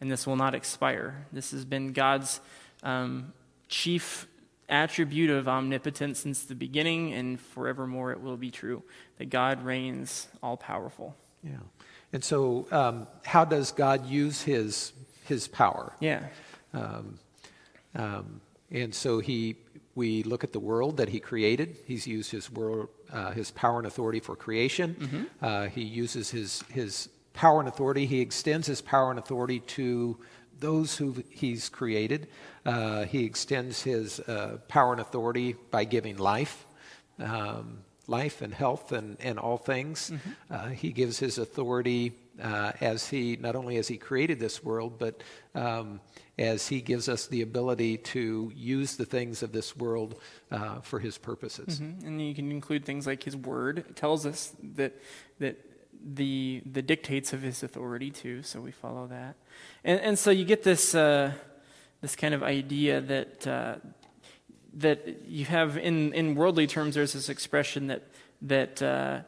[0.00, 1.26] and this will not expire.
[1.30, 2.40] This has been God's
[2.82, 3.34] um,
[3.68, 4.26] chief
[4.70, 8.82] attribute of omnipotence since the beginning, and forevermore it will be true
[9.18, 11.14] that God reigns all powerful.
[11.42, 11.58] Yeah.
[12.14, 14.92] And so, um, how does God use his,
[15.24, 15.92] his power?
[15.98, 16.22] Yeah.
[16.72, 17.18] Um,
[17.96, 19.56] um, and so he,
[19.96, 21.76] we look at the world that he created.
[21.86, 24.94] He's used his world, uh, his power and authority for creation.
[24.94, 25.22] Mm-hmm.
[25.42, 28.06] Uh, he uses his his power and authority.
[28.06, 30.16] He extends his power and authority to
[30.60, 32.28] those who he's created.
[32.64, 36.64] Uh, he extends his uh, power and authority by giving life.
[37.18, 40.10] Um, life and health and, and all things.
[40.10, 40.54] Mm-hmm.
[40.54, 42.12] Uh, he gives his authority
[42.42, 45.22] uh, as he, not only as he created this world, but
[45.54, 46.00] um,
[46.38, 50.98] as He gives us the ability to use the things of this world uh, for
[50.98, 51.80] His purposes.
[51.80, 52.06] Mm-hmm.
[52.06, 53.78] And you can include things like His Word.
[53.78, 54.94] It tells us that
[55.38, 55.58] that
[56.04, 59.36] the the dictates of His authority too, so we follow that.
[59.84, 61.32] And and so you get this uh,
[62.00, 63.46] this kind of idea that.
[64.78, 68.02] That you have in, in worldly terms, there's this expression that
[68.42, 69.20] that uh,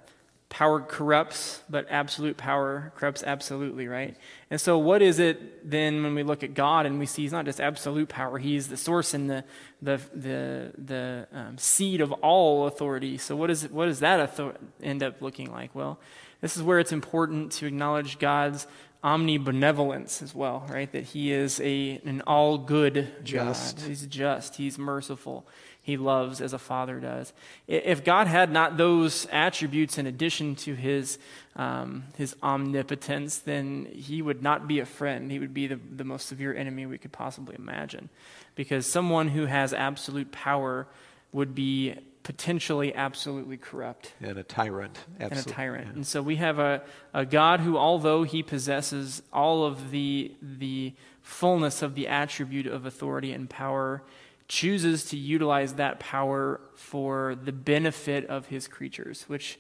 [0.49, 4.17] power corrupts, but absolute power corrupts absolutely, right?
[4.51, 7.33] And so, what is it then when we look at God and we see He's
[7.33, 9.45] not just absolute power; He's the source and the
[9.83, 13.19] the the, the um, seed of all authority.
[13.19, 15.75] So, what is what does that author- end up looking like?
[15.75, 15.99] Well,
[16.41, 18.67] this is where it's important to acknowledge God's
[19.07, 20.91] omnibenevolence as well, right?
[20.91, 23.79] That He is a an all good just.
[23.79, 23.89] God.
[23.89, 24.57] He's just.
[24.57, 25.47] He's merciful
[25.87, 27.33] he loves as a father does.
[27.69, 31.17] If God had not those attributes in addition to his,
[31.55, 35.31] um, his omnipotence, then he would not be a friend.
[35.31, 38.09] He would be the, the most severe enemy we could possibly imagine.
[38.57, 40.89] Because someone who has absolute power
[41.31, 41.95] would be
[42.27, 44.13] potentially absolutely corrupt.
[44.21, 44.99] And a tyrant.
[45.21, 45.39] Absolutely.
[45.39, 45.87] And a tyrant.
[45.87, 45.93] Yeah.
[45.93, 46.83] And so we have a,
[47.15, 52.85] a God who, although he possesses all of the, the fullness of the attribute of
[52.85, 54.03] authority and power,
[54.49, 59.57] chooses to utilize that power for the benefit of his creatures, which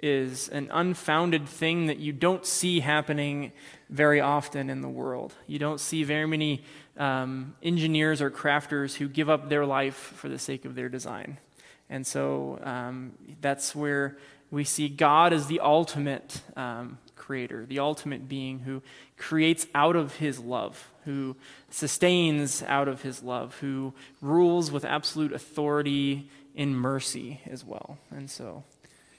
[0.00, 3.52] is an unfounded thing that you don't see happening
[3.90, 5.36] very often in the world.
[5.46, 6.64] You don't see very many
[6.96, 11.38] um, engineers or crafters who give up their life for the sake of their design.
[11.90, 14.16] And so um, that's where
[14.50, 18.82] we see God as the ultimate um, creator, the ultimate being who
[19.16, 21.36] creates out of his love, who
[21.70, 27.98] sustains out of his love, who rules with absolute authority in mercy as well.
[28.10, 28.64] And so.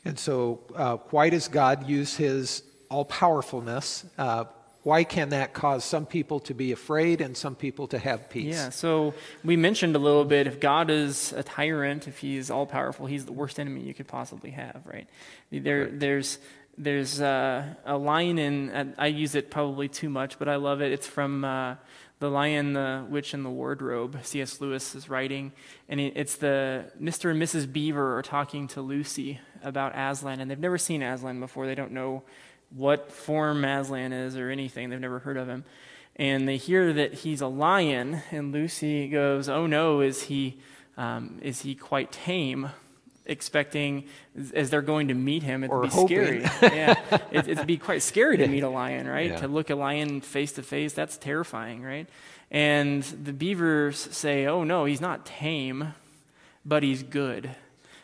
[0.06, 4.06] And so, uh, why does God use his all powerfulness?
[4.18, 4.46] Uh,
[4.84, 8.56] why can that cause some people to be afraid and some people to have peace?
[8.56, 12.66] Yeah, so we mentioned a little bit if God is a tyrant, if he's all
[12.66, 15.08] powerful, he's the worst enemy you could possibly have, right?
[15.52, 16.00] There, right.
[16.00, 16.38] There's,
[16.78, 20.92] there's uh, a line in, I use it probably too much, but I love it.
[20.92, 21.76] It's from uh,
[22.20, 24.20] The Lion, the Witch, and the Wardrobe.
[24.24, 24.60] C.S.
[24.60, 25.54] Lewis is writing,
[25.88, 27.32] and it's the Mr.
[27.32, 27.72] and Mrs.
[27.72, 31.68] Beaver are talking to Lucy about Aslan, and they've never seen Aslan before.
[31.68, 32.24] They don't know
[32.76, 34.90] what form Aslan is or anything.
[34.90, 35.64] They've never heard of him.
[36.16, 40.60] And they hear that he's a lion, and Lucy goes, Oh no, is he,
[40.96, 42.70] um, is he quite tame?
[43.26, 44.04] Expecting
[44.54, 46.08] as they're going to meet him, it'd or be hoping.
[46.08, 46.42] scary.
[46.62, 47.00] yeah,
[47.32, 49.30] it, would be quite scary to meet a lion, right?
[49.30, 49.38] Yeah.
[49.38, 52.10] To look a lion face to face, that's terrifying, right?
[52.52, 55.94] And the beavers say, Oh no, he's not tame,
[56.66, 57.50] but he's good.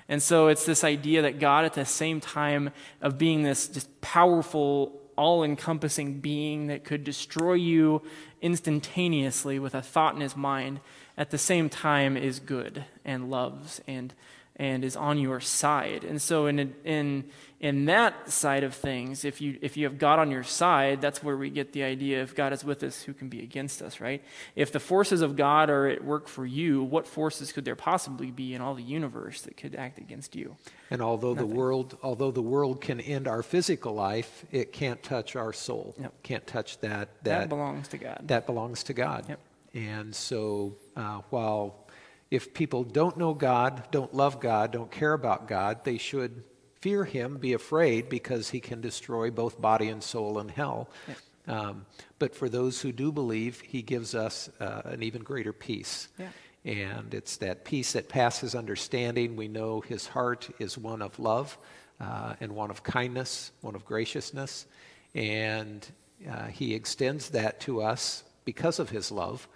[0.09, 4.01] And so it's this idea that God, at the same time of being this just
[4.01, 8.01] powerful, all encompassing being that could destroy you
[8.41, 10.79] instantaneously with a thought in his mind,
[11.15, 14.13] at the same time is good and loves and
[14.59, 16.03] and is on your side.
[16.03, 17.23] And so in in
[17.61, 21.23] in that side of things, if you if you have God on your side, that's
[21.23, 24.01] where we get the idea if God is with us, who can be against us,
[24.01, 24.21] right?
[24.55, 28.31] If the forces of God are at work for you, what forces could there possibly
[28.31, 30.57] be in all the universe that could act against you?
[30.91, 31.49] And although Nothing.
[31.49, 35.95] the world although the world can end our physical life, it can't touch our soul.
[35.99, 36.13] Yep.
[36.23, 38.23] Can't touch that, that that belongs to God.
[38.25, 39.25] That belongs to God.
[39.29, 39.39] Yep.
[39.73, 41.88] And so uh, while
[42.31, 46.43] if people don't know God, don't love God, don't care about God, they should
[46.79, 50.89] fear him, be afraid, because he can destroy both body and soul in hell.
[51.07, 51.15] Yeah.
[51.47, 51.85] Um,
[52.19, 56.07] but for those who do believe, he gives us uh, an even greater peace.
[56.17, 56.29] Yeah.
[56.63, 59.35] And it's that peace that passes understanding.
[59.35, 61.57] We know his heart is one of love
[61.99, 64.67] uh, and one of kindness, one of graciousness.
[65.15, 65.85] And
[66.29, 69.47] uh, he extends that to us because of his love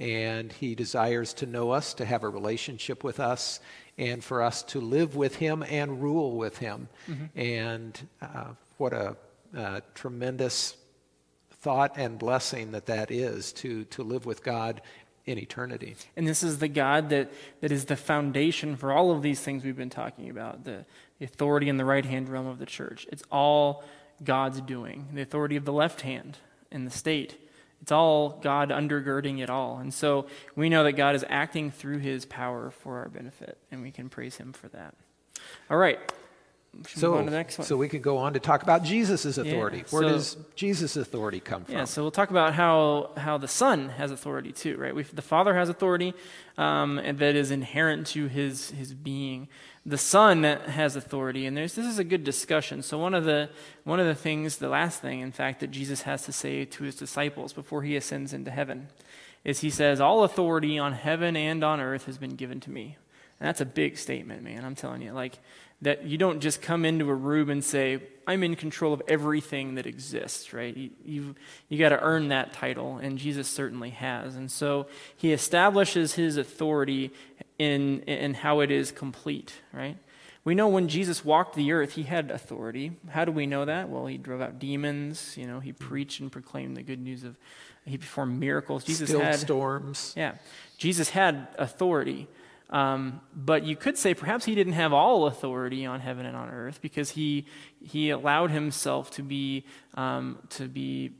[0.00, 3.60] and He desires to know us, to have a relationship with us,
[3.98, 6.88] and for us to live with Him and rule with Him.
[7.06, 7.38] Mm-hmm.
[7.38, 8.44] And uh,
[8.78, 9.16] what a
[9.56, 10.76] uh, tremendous
[11.50, 14.80] thought and blessing that that is to, to live with God
[15.26, 15.96] in eternity.
[16.16, 19.62] And this is the God that, that is the foundation for all of these things
[19.62, 20.86] we've been talking about the,
[21.18, 23.06] the authority in the right hand realm of the church.
[23.12, 23.84] It's all
[24.24, 25.08] God's doing.
[25.12, 26.38] The authority of the left hand
[26.70, 27.36] in the state
[27.82, 29.78] it's all God undergirding it all.
[29.78, 33.82] And so we know that God is acting through his power for our benefit, and
[33.82, 34.94] we can praise him for that.
[35.70, 35.98] All right.
[36.86, 37.26] So,
[37.62, 39.78] so we could go on to talk about Jesus' authority.
[39.78, 41.74] Yeah, Where so, does Jesus' authority come from?
[41.74, 44.94] Yeah, so we'll talk about how, how the Son has authority too, right?
[44.94, 46.14] We've, the Father has authority
[46.56, 49.48] um, and that is inherent to his, his being
[49.86, 52.82] the Son has authority, and this is a good discussion.
[52.82, 53.48] So one of the
[53.84, 56.84] one of the things, the last thing, in fact, that Jesus has to say to
[56.84, 58.88] his disciples before he ascends into heaven,
[59.44, 62.96] is he says, "All authority on heaven and on earth has been given to me."
[63.38, 64.66] And that's a big statement, man.
[64.66, 65.38] I'm telling you, like
[65.82, 69.76] that you don't just come into a room and say, I'm in control of everything
[69.76, 70.76] that exists, right?
[70.76, 71.34] You, you,
[71.68, 74.36] you got to earn that title, and Jesus certainly has.
[74.36, 77.12] And so he establishes his authority
[77.60, 79.98] in, in how it is complete, right?
[80.44, 82.92] We know when Jesus walked the earth, he had authority.
[83.10, 83.90] How do we know that?
[83.90, 87.36] Well, he drove out demons, you know, he preached and proclaimed the good news of,
[87.84, 88.82] he performed miracles.
[88.82, 90.14] Jesus Stilled had storms.
[90.16, 90.36] Yeah.
[90.78, 92.28] Jesus had authority.
[92.70, 96.48] Um, but you could say perhaps he didn't have all authority on heaven and on
[96.48, 97.44] earth because he,
[97.84, 101.10] he allowed himself to be, um, to be,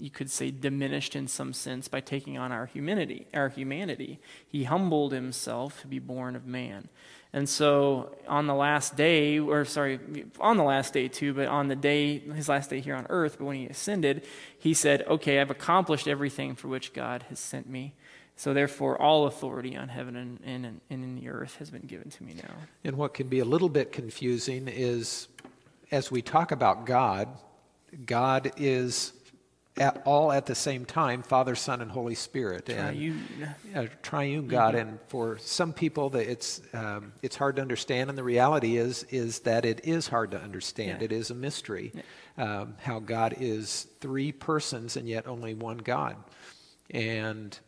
[0.00, 4.18] you could say, diminished in some sense by taking on our humanity, our humanity.
[4.46, 6.88] He humbled himself to be born of man.
[7.32, 10.00] And so on the last day, or sorry,
[10.40, 13.36] on the last day too, but on the day, his last day here on earth,
[13.38, 14.24] but when he ascended,
[14.58, 17.94] he said, Okay, I've accomplished everything for which God has sent me.
[18.36, 22.08] So therefore, all authority on heaven and, and, and in the earth has been given
[22.08, 22.54] to me now.
[22.84, 25.28] And what can be a little bit confusing is
[25.90, 27.28] as we talk about God,
[28.06, 29.12] God is
[29.80, 32.66] at, all at the same time Father, Son, and Holy Spirit.
[32.66, 33.24] Triune.
[33.74, 34.74] And, uh, triune God.
[34.74, 34.88] Mm-hmm.
[34.88, 38.10] And for some people, that it's, um, it's hard to understand.
[38.10, 41.00] And the reality is, is that it is hard to understand.
[41.00, 41.06] Yeah.
[41.06, 42.60] It is a mystery yeah.
[42.60, 46.16] um, how God is three persons and yet only one God.
[46.90, 47.58] And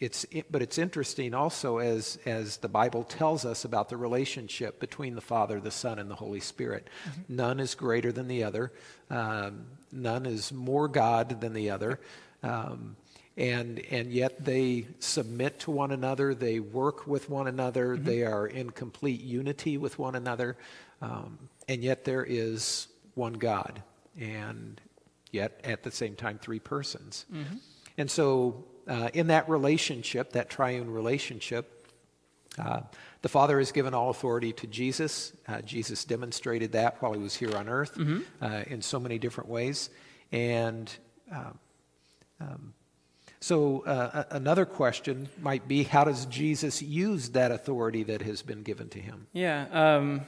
[0.00, 4.80] it's, it, but it's interesting also as, as the Bible tells us about the relationship
[4.80, 6.88] between the Father, the Son, and the Holy Spirit.
[7.08, 7.36] Mm-hmm.
[7.36, 8.72] None is greater than the other,
[9.08, 12.00] um, none is more God than the other.
[12.42, 12.96] Um,
[13.36, 18.04] and, and yet they submit to one another, they work with one another, mm-hmm.
[18.04, 20.56] they are in complete unity with one another,
[21.02, 21.38] um,
[21.68, 23.82] and yet there is one God,
[24.18, 24.80] and
[25.32, 27.26] yet at the same time, three persons.
[27.32, 27.56] Mm-hmm.
[27.98, 31.83] And so uh, in that relationship, that triune relationship,
[32.58, 32.80] uh,
[33.22, 35.32] the Father has given all authority to Jesus.
[35.48, 38.20] Uh, Jesus demonstrated that while he was here on earth mm-hmm.
[38.40, 39.90] Uh, in so many different ways.
[40.32, 40.94] And
[41.32, 41.58] um,
[42.40, 42.74] um,
[43.40, 48.62] so, uh, another question might be how does Jesus use that authority that has been
[48.62, 49.26] given to him?
[49.32, 49.66] Yeah.
[49.70, 50.22] Um,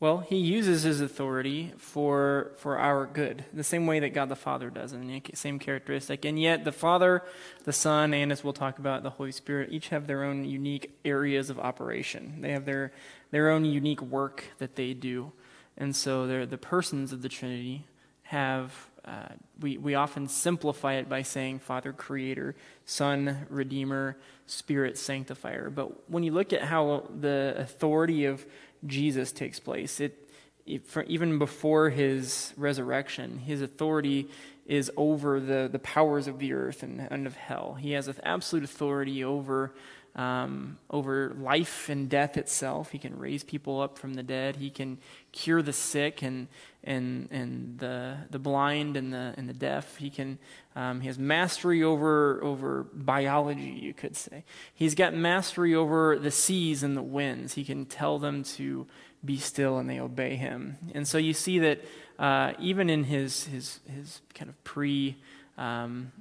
[0.00, 4.36] well, he uses his authority for, for our good, the same way that God the
[4.36, 6.24] Father does, and the same characteristic.
[6.24, 7.24] And yet, the Father,
[7.64, 10.96] the Son, and as we'll talk about, the Holy Spirit, each have their own unique
[11.04, 12.40] areas of operation.
[12.42, 12.92] They have their,
[13.32, 15.32] their own unique work that they do.
[15.76, 17.84] And so, the persons of the Trinity
[18.22, 18.72] have,
[19.04, 19.28] uh,
[19.58, 25.70] we, we often simplify it by saying Father, Creator, Son, Redeemer, Spirit, Sanctifier.
[25.70, 28.46] But when you look at how the authority of
[28.86, 30.00] Jesus takes place.
[30.00, 30.28] It,
[30.66, 34.28] it for, even before his resurrection, his authority
[34.66, 37.74] is over the, the powers of the earth and, and of hell.
[37.80, 39.72] He has absolute authority over,
[40.14, 42.90] um, over life and death itself.
[42.90, 44.56] He can raise people up from the dead.
[44.56, 44.98] He can
[45.32, 46.48] cure the sick and,
[46.84, 49.96] and, and the, the blind and the, and the deaf.
[49.96, 50.38] He, can,
[50.78, 54.44] um, he has mastery over, over biology, you could say.
[54.72, 57.54] He's got mastery over the seas and the winds.
[57.54, 58.86] He can tell them to
[59.24, 60.76] be still and they obey him.
[60.94, 61.84] And so you see that
[62.16, 65.16] uh, even in his, his, his kind of pre,
[65.56, 66.12] um,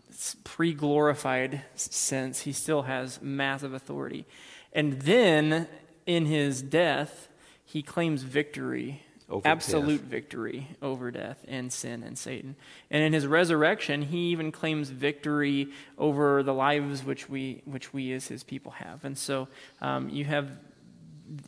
[0.43, 4.25] pre glorified sense, he still has massive authority.
[4.73, 5.67] And then
[6.07, 7.29] in his death,
[7.63, 9.03] he claims victory.
[9.29, 10.09] Over absolute death.
[10.09, 12.55] victory over death and sin and Satan.
[12.89, 18.13] And in his resurrection, he even claims victory over the lives which we, which we
[18.13, 19.03] as his people have.
[19.03, 19.49] And so
[19.81, 20.49] um, you have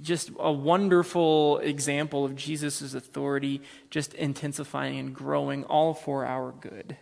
[0.02, 6.98] just a wonderful example of Jesus' authority just intensifying and growing, all for our good.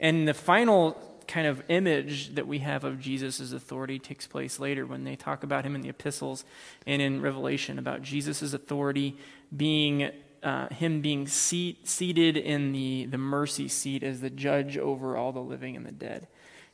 [0.00, 0.96] And the final
[1.26, 5.42] kind of image that we have of Jesus' authority takes place later when they talk
[5.42, 6.44] about him in the epistles
[6.86, 9.16] and in Revelation about Jesus' authority
[9.56, 10.10] being.
[10.40, 15.32] Uh, him being seat, seated in the, the mercy seat as the judge over all
[15.32, 16.28] the living and the dead.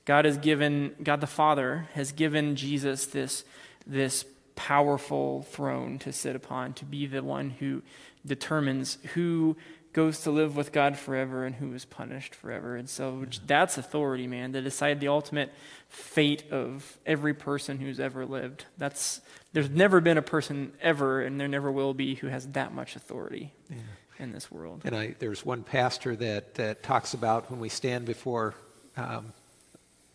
[0.05, 3.43] God has given, God the Father has given Jesus this,
[3.87, 7.83] this powerful throne to sit upon, to be the one who
[8.27, 9.57] determines who
[9.95, 12.77] goes to live with God forever and who is punished forever.
[12.77, 15.51] And so that's authority, man, to decide the ultimate
[15.89, 18.67] fate of every person who's ever lived.
[18.77, 19.23] That's
[19.53, 22.97] there's never been a person ever, and there never will be, who has that much
[22.97, 23.53] authority.
[23.71, 23.77] Yeah.
[24.21, 28.07] In this world, and I, there's one pastor that, that talks about when we stand
[28.07, 28.55] before
[28.97, 29.33] um,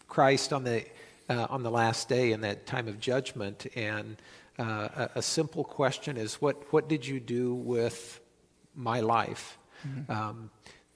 [0.07, 0.85] Christ on the
[1.29, 3.67] uh, on the last day in that time of judgment.
[3.75, 4.17] And
[4.57, 4.63] uh,
[4.95, 8.19] a, a, simple question is, what, what did you do with
[8.75, 9.58] my life?
[9.87, 10.11] Mm-hmm.
[10.11, 10.49] Um,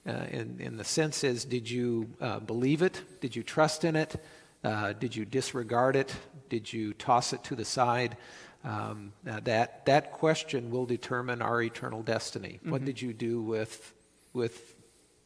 [0.06, 3.00] uh, in, in the sense is, did you uh, believe it?
[3.20, 4.16] Did you trust in it?
[4.62, 6.14] Uh, did you disregard it?
[6.48, 8.16] Did you toss it to the side?
[8.64, 12.58] Um, that, that question will determine our eternal destiny.
[12.60, 12.70] Mm-hmm.
[12.70, 13.94] What did you do with,
[14.32, 14.74] with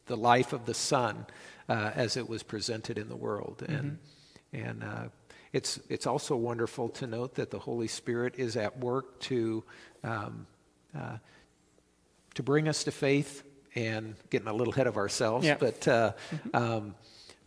[0.05, 1.25] the life of the Son
[1.67, 3.63] uh, as it was presented in the world?
[3.67, 3.95] And mm-hmm
[4.53, 5.03] and uh,
[5.53, 9.63] it's, it's also wonderful to note that the Holy Spirit is at work to,
[10.03, 10.47] um,
[10.97, 11.17] uh,
[12.35, 13.43] to bring us to faith
[13.75, 15.45] and getting a little ahead of ourselves.
[15.45, 15.57] Yeah.
[15.59, 16.55] But, uh, mm-hmm.
[16.55, 16.95] um,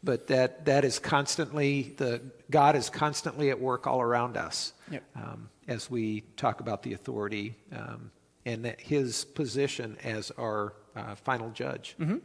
[0.02, 2.20] but that, that is constantly, the,
[2.50, 5.02] God is constantly at work all around us yep.
[5.16, 8.10] um, as we talk about the authority um,
[8.44, 11.94] and his position as our uh, final judge.
[11.98, 12.18] Mm-hmm.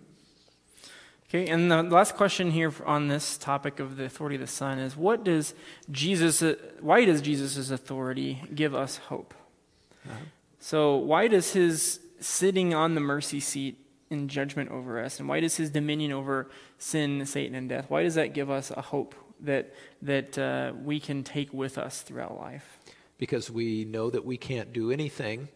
[1.29, 4.79] Okay, and the last question here on this topic of the authority of the Son
[4.79, 5.53] is what does
[5.91, 6.41] Jesus,
[6.79, 9.33] why does Jesus' authority give us hope?
[10.05, 10.17] Uh-huh.
[10.59, 13.77] So, why does his sitting on the mercy seat
[14.09, 18.03] in judgment over us, and why does his dominion over sin, Satan, and death, why
[18.03, 22.37] does that give us a hope that, that uh, we can take with us throughout
[22.37, 22.79] life?
[23.17, 25.49] Because we know that we can't do anything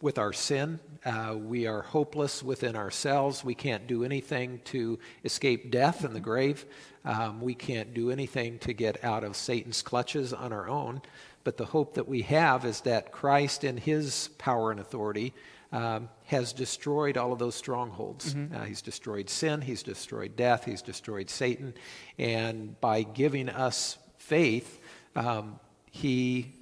[0.00, 0.78] with our sin.
[1.04, 3.44] Uh, we are hopeless within ourselves.
[3.44, 6.64] We can't do anything to escape death and the grave.
[7.04, 11.00] Um, we can't do anything to get out of Satan's clutches on our own.
[11.44, 15.32] But the hope that we have is that Christ, in his power and authority,
[15.72, 18.34] um, has destroyed all of those strongholds.
[18.34, 18.56] Mm-hmm.
[18.56, 21.74] Uh, he's destroyed sin, he's destroyed death, he's destroyed Satan.
[22.18, 24.80] And by giving us faith,
[25.14, 25.60] um,
[25.90, 26.54] he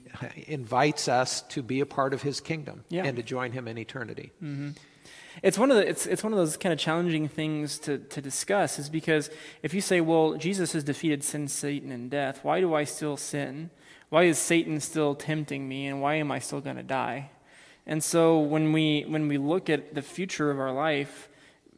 [0.46, 3.04] invites us to be a part of his kingdom yeah.
[3.04, 4.32] and to join him in eternity.
[4.42, 4.70] Mm-hmm.
[5.42, 8.20] It's one of the, it's, it's one of those kind of challenging things to, to
[8.20, 9.30] discuss is because
[9.62, 13.16] if you say, well, Jesus has defeated sin, Satan, and death, why do I still
[13.16, 13.70] sin?
[14.10, 17.30] Why is Satan still tempting me, and why am I still going to die?
[17.86, 21.28] And so when we, when we look at the future of our life,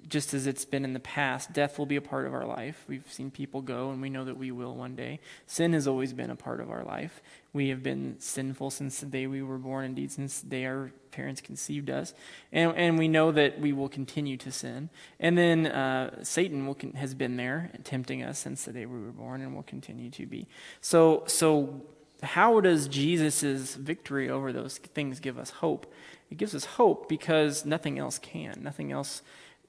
[0.08, 2.84] just as it's been in the past, death will be a part of our life.
[2.86, 5.20] We've seen people go, and we know that we will one day.
[5.46, 7.20] Sin has always been a part of our life.
[7.52, 10.92] We have been sinful since the day we were born, indeed, since the day our
[11.10, 12.14] parents conceived us.
[12.52, 14.90] And, and we know that we will continue to sin.
[15.18, 19.12] And then uh, Satan will, has been there tempting us since the day we were
[19.12, 20.46] born and will continue to be.
[20.80, 21.82] So, so
[22.22, 25.92] how does Jesus' victory over those things give us hope?
[26.30, 28.60] It gives us hope because nothing else can.
[28.62, 29.22] Nothing else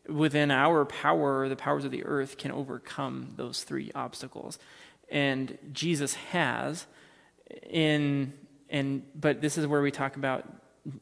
[0.07, 4.57] within our power, the powers of the earth, can overcome those three obstacles.
[5.09, 6.85] And Jesus has
[7.69, 8.33] in
[8.69, 10.45] and but this is where we talk about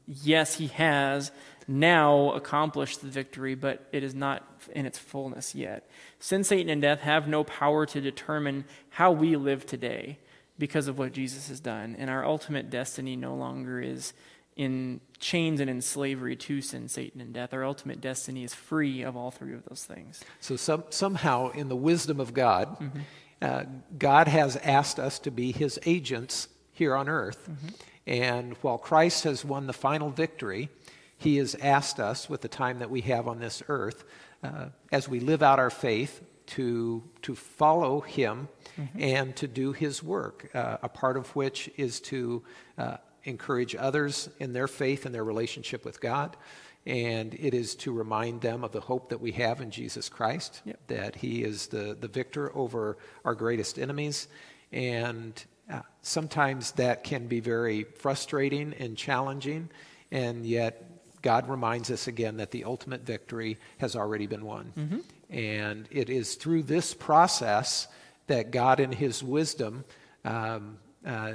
[0.07, 1.31] yes, he has
[1.67, 4.43] now accomplished the victory, but it is not
[4.73, 5.89] in its fullness yet.
[6.19, 10.19] Sin, Satan, and death have no power to determine how we live today
[10.57, 11.95] because of what Jesus has done.
[11.97, 14.13] And our ultimate destiny no longer is
[14.55, 17.53] in chains and in slavery to sin, Satan, and death.
[17.53, 20.23] Our ultimate destiny is free of all three of those things.
[20.39, 22.99] So, some, somehow, in the wisdom of God, mm-hmm.
[23.41, 23.63] uh,
[23.97, 27.49] God has asked us to be his agents here on earth.
[27.49, 27.67] Mm-hmm.
[28.07, 30.69] And while Christ has won the final victory,
[31.17, 34.05] he has asked us, with the time that we have on this earth,
[34.43, 39.01] uh, as we live out our faith, to, to follow him mm-hmm.
[39.01, 42.43] and to do his work, uh, a part of which is to
[42.77, 46.37] uh, encourage others in their faith and their relationship with God.
[46.85, 50.61] And it is to remind them of the hope that we have in Jesus Christ,
[50.65, 50.79] yep.
[50.87, 54.27] that He is the, the victor over our greatest enemies.
[54.71, 59.69] And uh, sometimes that can be very frustrating and challenging,
[60.11, 60.83] and yet
[61.23, 64.71] God reminds us again that the ultimate victory has already been won.
[64.77, 64.99] Mm-hmm.
[65.29, 67.87] And it is through this process
[68.27, 69.85] that God, in His wisdom,
[70.23, 71.33] um, uh,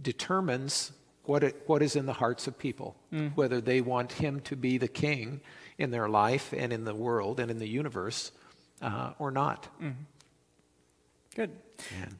[0.00, 0.92] determines
[1.24, 3.34] what, it, what is in the hearts of people, mm.
[3.36, 5.40] whether they want him to be the king
[5.78, 8.32] in their life and in the world and in the universe
[8.82, 9.68] uh, or not.
[9.80, 9.94] Mm.
[11.34, 11.50] Good.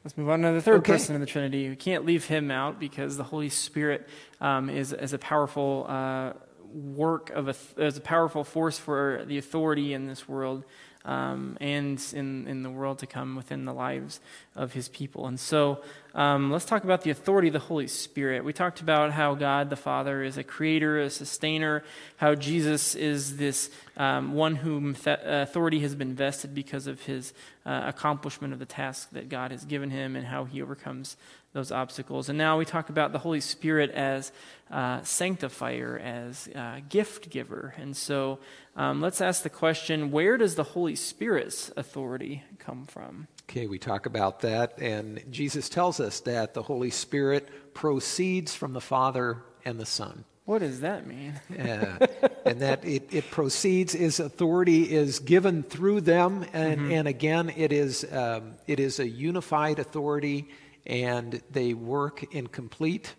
[0.03, 0.93] Let's move on to the third okay.
[0.93, 1.69] person in the Trinity.
[1.69, 4.07] We can't leave him out because the Holy Spirit
[4.39, 6.33] um, is, is a powerful uh,
[6.73, 10.63] work of a, as a powerful force for the authority in this world
[11.05, 14.19] um, and in, in the world to come within the lives
[14.55, 15.27] of his people.
[15.27, 15.81] And so
[16.13, 18.43] um, let's talk about the authority of the Holy Spirit.
[18.43, 21.83] We talked about how God the Father is a creator, a sustainer,
[22.17, 27.33] how Jesus is this um, one whom th- authority has been vested because of his
[27.65, 31.15] uh, accomplishment of the task that God has given him, and how he overcomes
[31.53, 32.29] those obstacles.
[32.29, 34.31] And now we talk about the Holy Spirit as
[34.69, 37.73] uh, sanctifier, as uh, gift giver.
[37.77, 38.39] And so
[38.75, 43.27] um, let's ask the question where does the Holy Spirit's authority come from?
[43.49, 48.71] Okay, we talk about that, and Jesus tells us that the Holy Spirit proceeds from
[48.71, 50.23] the Father and the Son.
[50.45, 51.33] What does that mean?
[51.59, 52.07] uh,
[52.45, 56.91] and that it, it proceeds, His authority is given through them, and, mm-hmm.
[56.91, 60.47] and again, it is, um, it is a unified authority
[60.85, 63.15] and they work in complete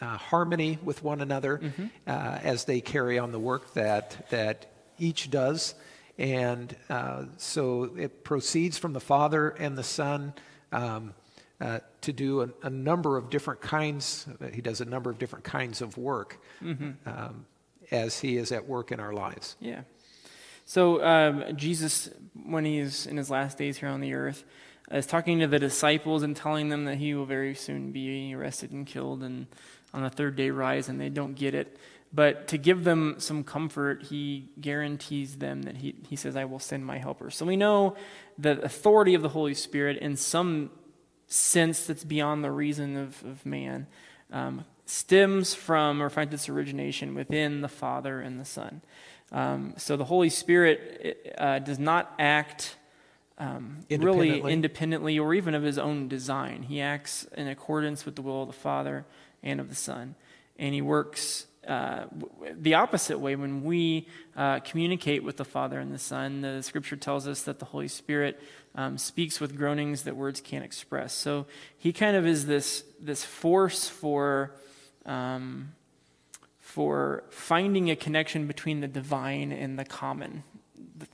[0.00, 1.86] uh, harmony with one another mm-hmm.
[2.06, 4.66] uh, as they carry on the work that, that
[4.98, 5.74] each does.
[6.18, 10.34] And uh, so it proceeds from the Father and the Son
[10.72, 11.14] um,
[11.60, 15.44] uh, to do a, a, number of different kinds, he does a number of different
[15.44, 16.90] kinds of work mm-hmm.
[17.06, 17.46] um,
[17.92, 19.54] as he is at work in our lives.
[19.60, 19.82] Yeah.
[20.64, 22.10] So um, Jesus,
[22.44, 24.44] when he's in his last days here on the earth,
[24.92, 28.72] is talking to the disciples and telling them that he will very soon be arrested
[28.72, 29.46] and killed and
[29.94, 31.76] on the third day rise, and they don't get it.
[32.14, 36.58] But to give them some comfort, he guarantees them that he, he says, I will
[36.58, 37.30] send my helper.
[37.30, 37.96] So we know
[38.38, 40.70] the authority of the Holy Spirit, in some
[41.26, 43.86] sense that's beyond the reason of, of man,
[44.30, 48.82] um, stems from or finds its origination within the Father and the Son.
[49.30, 52.76] Um, so the Holy Spirit uh, does not act
[53.42, 54.30] um, independently.
[54.30, 56.62] really independently or even of his own design.
[56.62, 59.04] He acts in accordance with the will of the Father
[59.42, 60.14] and of the Son.
[60.58, 62.04] And he works uh,
[62.52, 66.42] the opposite way when we uh, communicate with the Father and the Son.
[66.42, 68.40] The scripture tells us that the Holy Spirit
[68.76, 71.12] um, speaks with groanings that words can't express.
[71.12, 74.54] So he kind of is this, this force for.
[75.04, 75.72] Um,
[76.60, 80.42] for finding a connection between the divine and the common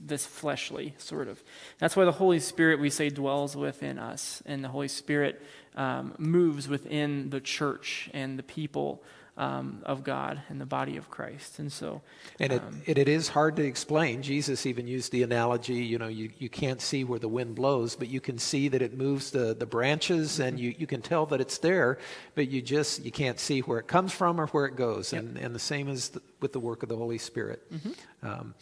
[0.00, 1.42] this fleshly sort of.
[1.78, 5.42] That's why the Holy Spirit, we say, dwells within us, and the Holy Spirit
[5.76, 9.02] um, moves within the church and the people
[9.38, 11.60] um, of God and the body of Christ.
[11.60, 12.02] And so.
[12.40, 14.20] And it, um, it, it is hard to explain.
[14.20, 17.94] Jesus even used the analogy you know, you, you can't see where the wind blows,
[17.94, 20.42] but you can see that it moves the, the branches mm-hmm.
[20.42, 21.98] and you, you can tell that it's there,
[22.34, 25.12] but you just you can't see where it comes from or where it goes.
[25.12, 25.22] Yep.
[25.22, 27.62] And, and the same is the, with the work of the Holy Spirit.
[27.72, 28.26] Mm-hmm.
[28.26, 28.54] Um,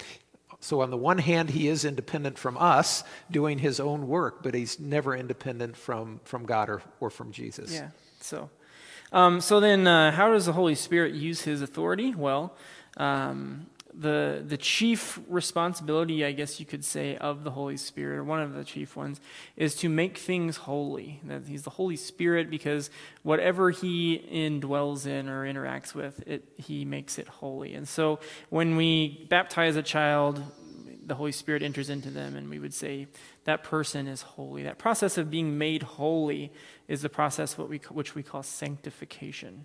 [0.66, 4.52] so, on the one hand, he is independent from us doing his own work, but
[4.52, 7.72] he's never independent from, from God or, or from Jesus.
[7.72, 7.90] Yeah.
[8.20, 8.50] So,
[9.12, 12.16] um, so then, uh, how does the Holy Spirit use his authority?
[12.16, 12.52] Well,
[12.96, 13.66] um,
[13.98, 18.42] the, the chief responsibility, I guess you could say, of the Holy Spirit, or one
[18.42, 19.20] of the chief ones,
[19.56, 21.20] is to make things holy.
[21.24, 22.90] That He's the Holy Spirit because
[23.22, 27.74] whatever He indwells in or interacts with, it, He makes it holy.
[27.74, 28.18] And so
[28.50, 30.42] when we baptize a child,
[31.06, 33.06] the Holy Spirit enters into them, and we would say
[33.44, 34.64] that person is holy.
[34.64, 36.52] That process of being made holy
[36.88, 39.64] is the process what we, which we call sanctification.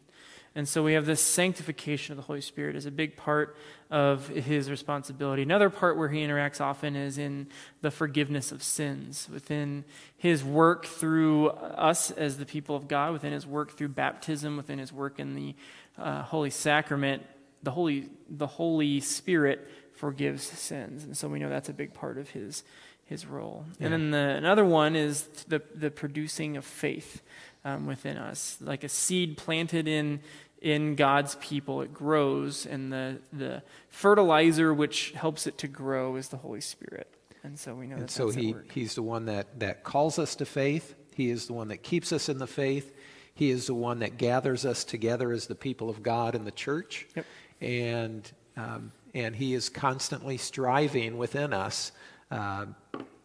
[0.53, 3.55] And so we have this sanctification of the Holy Spirit as a big part
[3.89, 5.43] of his responsibility.
[5.43, 7.47] Another part where he interacts often is in
[7.81, 9.85] the forgiveness of sins, within
[10.17, 14.77] his work through us as the people of God, within his work through baptism, within
[14.77, 15.55] his work in the
[15.97, 17.23] uh, Holy Sacrament.
[17.63, 21.05] The Holy, the Holy Spirit forgives sins.
[21.05, 22.63] And so we know that's a big part of his,
[23.05, 23.65] his role.
[23.79, 23.85] Yeah.
[23.85, 27.21] And then the, another one is the, the producing of faith
[27.65, 28.57] um, within us.
[28.61, 30.21] Like a seed planted in,
[30.61, 36.29] in God's people, it grows, and the, the fertilizer which helps it to grow is
[36.29, 37.07] the Holy Spirit.
[37.43, 40.35] And so we know and that so he, he's the one that, that calls us
[40.35, 40.95] to faith.
[41.15, 42.95] He is the one that keeps us in the faith.
[43.33, 46.51] He is the one that gathers us together as the people of God in the
[46.51, 47.07] church.
[47.15, 47.25] Yep.
[47.61, 51.91] And, um, and he is constantly striving within us
[52.29, 52.65] uh,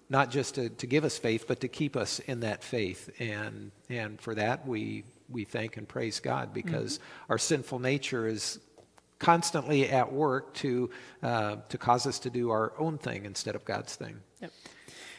[0.09, 3.11] not just to, to give us faith, but to keep us in that faith.
[3.19, 7.33] And, and for that, we, we thank and praise God because mm-hmm.
[7.33, 8.61] our sinful nature is
[9.19, 10.91] constantly at work to,
[11.23, 14.17] uh, to cause us to do our own thing instead of God's thing.
[14.41, 14.53] Yep.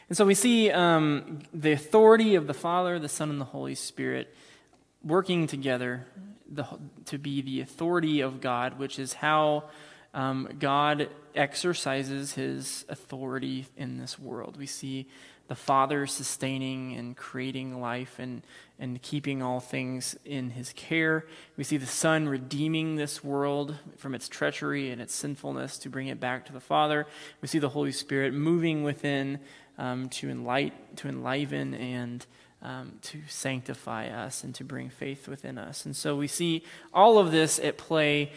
[0.09, 3.75] And so we see um, the authority of the Father, the Son, and the Holy
[3.75, 4.33] Spirit
[5.03, 6.05] working together
[6.49, 6.65] the,
[7.05, 9.65] to be the authority of God, which is how
[10.17, 14.57] um, God exercises his authority in this world.
[14.57, 15.07] We see
[15.47, 18.41] the Father sustaining and creating life and,
[18.79, 21.27] and keeping all things in his care.
[21.55, 26.07] We see the Son redeeming this world from its treachery and its sinfulness to bring
[26.07, 27.05] it back to the Father.
[27.39, 29.39] We see the Holy Spirit moving within
[29.77, 32.25] um, to, enlight, to enliven and
[32.63, 35.85] um, to sanctify us and to bring faith within us.
[35.85, 38.31] And so we see all of this at play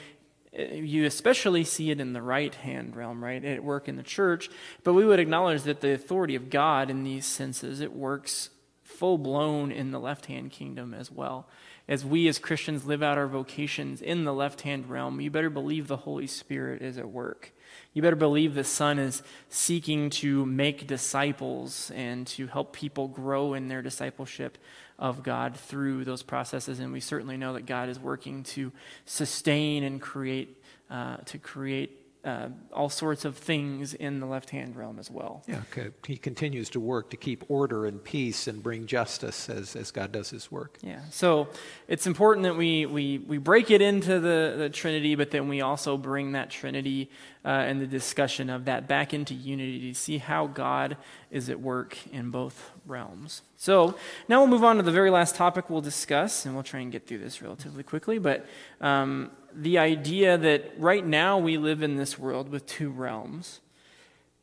[0.53, 3.45] you especially see it in the right hand realm, right?
[3.45, 4.51] At work in the church.
[4.83, 8.51] But we would acknowledge that the authority of God in these senses, it works
[8.83, 11.49] full blown in the left hand kingdom as well.
[11.89, 15.51] As we as Christians live out our vocations in the left hand realm, you better
[15.51, 17.53] believe the Holy Spirit is at work.
[17.93, 23.55] You better believe the Son is seeking to make disciples and to help people grow
[23.55, 24.59] in their discipleship
[25.01, 26.79] of God through those processes.
[26.79, 28.71] And we certainly know that God is working to
[29.07, 34.77] sustain and create, uh, to create uh, all sorts of things in the left hand
[34.77, 35.43] realm as well.
[35.47, 35.91] Yeah, okay.
[36.07, 40.13] he continues to work to keep order and peace and bring justice as, as God
[40.13, 40.77] does his work.
[40.83, 41.49] Yeah, so
[41.89, 45.63] it's important that we, we, we break it into the, the Trinity, but then we
[45.63, 47.11] also bring that Trinity
[47.45, 50.99] uh, and the discussion of that back into unity to see how God
[51.31, 53.43] is at work in both realms.
[53.57, 53.95] So
[54.29, 56.93] now we'll move on to the very last topic we'll discuss, and we'll try and
[56.93, 58.47] get through this relatively quickly, but.
[58.81, 63.61] Um, the idea that right now we live in this world with two realms,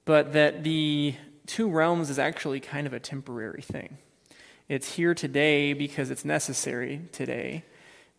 [0.06, 3.98] but that the two realms is actually kind of a temporary thing.
[4.68, 7.64] It's here today because it's necessary today,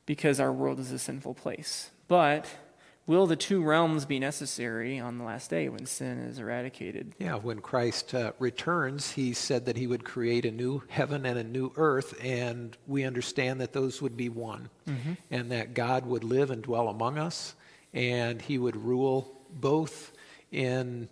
[0.06, 1.90] because our world is a sinful place.
[2.08, 2.46] But
[3.08, 7.14] will the two realms be necessary on the last day when sin is eradicated?
[7.18, 11.38] Yeah, when Christ uh, returns, he said that he would create a new heaven and
[11.38, 15.14] a new earth, and we understand that those would be one, mm-hmm.
[15.30, 17.54] and that God would live and dwell among us,
[17.92, 20.12] and he would rule both
[20.52, 21.08] in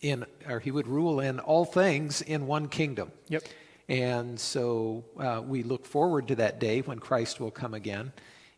[0.00, 3.12] in or he would rule in all things in one kingdom.
[3.28, 3.44] Yep.
[3.88, 8.12] And so uh, we look forward to that day when Christ will come again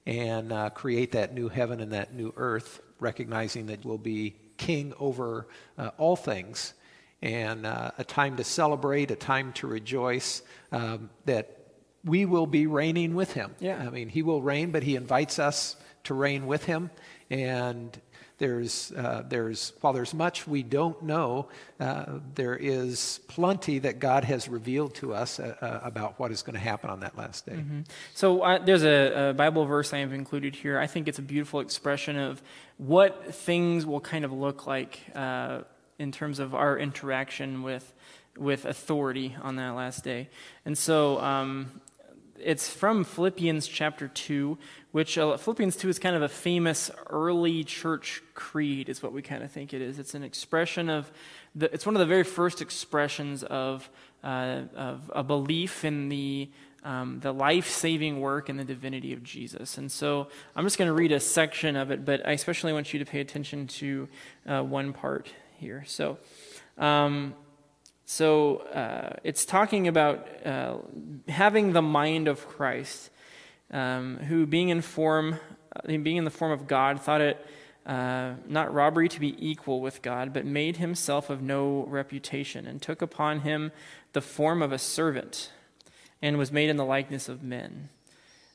[0.07, 4.93] and uh, create that new heaven and that new earth, recognizing that we'll be king
[4.99, 5.47] over
[5.79, 6.75] uh, all things,
[7.23, 10.43] and uh, a time to celebrate, a time to rejoice
[10.73, 11.59] um, that
[12.05, 13.55] we will be reigning with him.
[13.61, 13.79] Yeah.
[13.79, 16.91] I mean, he will reign, but he invites us to reign with him.
[17.31, 17.99] And
[18.39, 24.25] there's, uh, there's, while there's much we don't know, uh, there is plenty that God
[24.25, 27.47] has revealed to us uh, uh about what is going to happen on that last
[27.47, 27.53] day.
[27.53, 27.81] Mm-hmm.
[28.15, 30.79] So uh, there's a, a, Bible verse I have included here.
[30.79, 32.43] I think it's a beautiful expression of
[32.77, 35.61] what things will kind of look like uh,
[35.99, 37.93] in terms of our interaction with
[38.37, 40.29] with authority on that last day.
[40.65, 41.81] And so um,
[42.39, 44.59] it's from Philippians chapter 2,
[44.95, 49.23] which uh, Philippians 2 is kind of a famous early church creed, is what we
[49.23, 49.99] kind of think it is.
[49.99, 51.11] It's an expression of,
[51.53, 53.91] the, it's one of the very first expressions of,
[54.23, 56.49] uh, of a belief in the,
[56.85, 59.79] um, the life saving work and the divinity of Jesus.
[59.79, 62.93] And so I'm just going to read a section of it, but I especially want
[62.93, 64.09] you to pay attention to
[64.47, 65.83] uh, one part here.
[65.89, 66.19] So,
[66.79, 67.35] um,
[68.05, 70.77] so uh, it's talking about uh,
[71.27, 73.11] having the mind of Christ,
[73.75, 75.39] um, who, being in form,
[75.75, 77.47] uh, being in the form of God, thought it
[77.85, 82.81] uh, not robbery to be equal with God, but made himself of no reputation, and
[82.81, 83.73] took upon him
[84.13, 85.51] the form of a servant,
[86.23, 87.91] and was made in the likeness of men.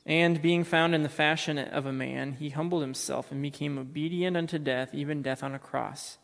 [0.05, 4.37] And being found in the fashion of a man, he humbled himself and became obedient
[4.37, 6.17] unto death, even death on a cross.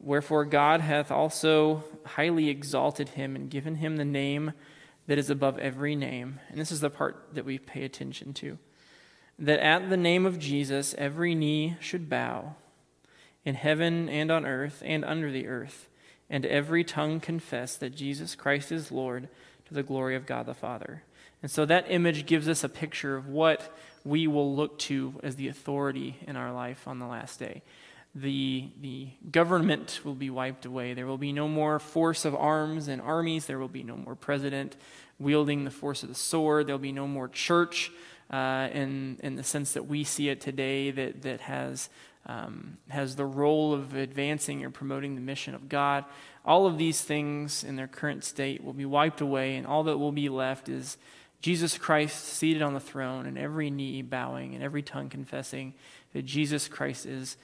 [0.00, 4.52] Wherefore God hath also highly exalted him and given him the name
[5.06, 6.40] that is above every name.
[6.48, 8.58] And this is the part that we pay attention to.
[9.38, 12.54] That at the name of Jesus every knee should bow,
[13.44, 15.88] in heaven and on earth and under the earth,
[16.28, 19.28] and every tongue confess that Jesus Christ is Lord
[19.66, 21.02] to the glory of God the Father.
[21.42, 25.36] And so that image gives us a picture of what we will look to as
[25.36, 27.62] the authority in our life on the last day
[28.16, 30.94] the, the government will be wiped away.
[30.94, 33.44] There will be no more force of arms and armies.
[33.44, 34.74] There will be no more president
[35.18, 36.66] wielding the force of the sword.
[36.66, 37.92] There'll be no more church
[38.30, 41.90] uh, in, in the sense that we see it today that, that has,
[42.24, 46.06] um, has the role of advancing or promoting the mission of God.
[46.42, 49.98] All of these things in their current state will be wiped away, and all that
[49.98, 50.96] will be left is
[51.42, 55.74] Jesus Christ seated on the throne, and every knee bowing, and every tongue confessing
[56.14, 57.36] that Jesus Christ is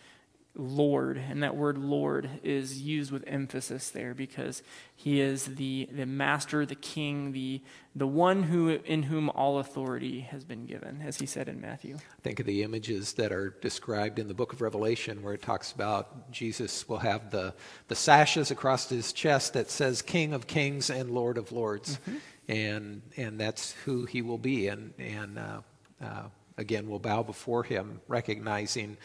[0.55, 4.63] Lord, and that word Lord is used with emphasis there because
[4.95, 7.63] he is the, the master, the king, the,
[7.97, 11.97] the one who, in whom all authority has been given, as he said in Matthew.
[12.21, 15.73] Think of the images that are described in the book of Revelation where it talks
[15.73, 17.55] about Jesus will have the,
[17.89, 21.99] the sashes across his chest that says King of Kings and Lord of Lords.
[21.99, 22.17] Mm-hmm.
[22.49, 24.69] And, and that's who he will be.
[24.69, 25.61] And, and uh,
[26.03, 26.25] uh,
[26.59, 28.99] again, we'll bow before him, recognizing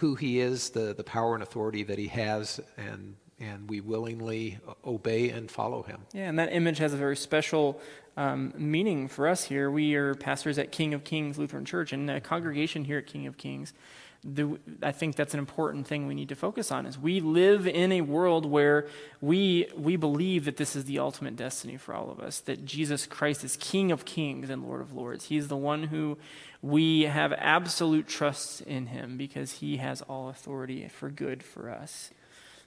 [0.00, 4.58] who he is, the, the power and authority that he has, and, and we willingly
[4.82, 6.00] obey and follow him.
[6.14, 7.78] Yeah, and that image has a very special
[8.16, 9.70] um, meaning for us here.
[9.70, 13.26] We are pastors at King of Kings Lutheran Church and a congregation here at King
[13.26, 13.74] of Kings.
[14.22, 17.66] The, I think that's an important thing we need to focus on is we live
[17.66, 18.86] in a world where
[19.22, 23.06] we, we believe that this is the ultimate destiny for all of us, that Jesus
[23.06, 25.26] Christ is King of kings and Lord of lords.
[25.26, 26.18] He's the one who
[26.60, 32.10] we have absolute trust in him because he has all authority for good for us.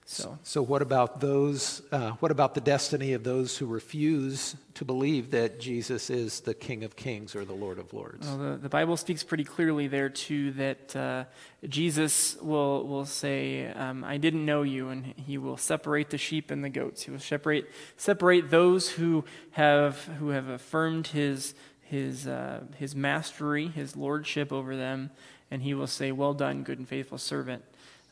[0.05, 1.81] So, so what about those?
[1.91, 6.53] Uh, what about the destiny of those who refuse to believe that Jesus is the
[6.53, 8.27] King of Kings or the Lord of Lords?
[8.27, 11.23] Well, the, the Bible speaks pretty clearly there too that uh,
[11.69, 16.51] Jesus will will say, um, "I didn't know you," and he will separate the sheep
[16.51, 17.03] and the goats.
[17.03, 21.55] He will separate separate those who have who have affirmed his
[21.93, 25.11] his, uh, his mastery, his lordship over them,
[25.51, 27.63] and he will say, Well done, good and faithful servant.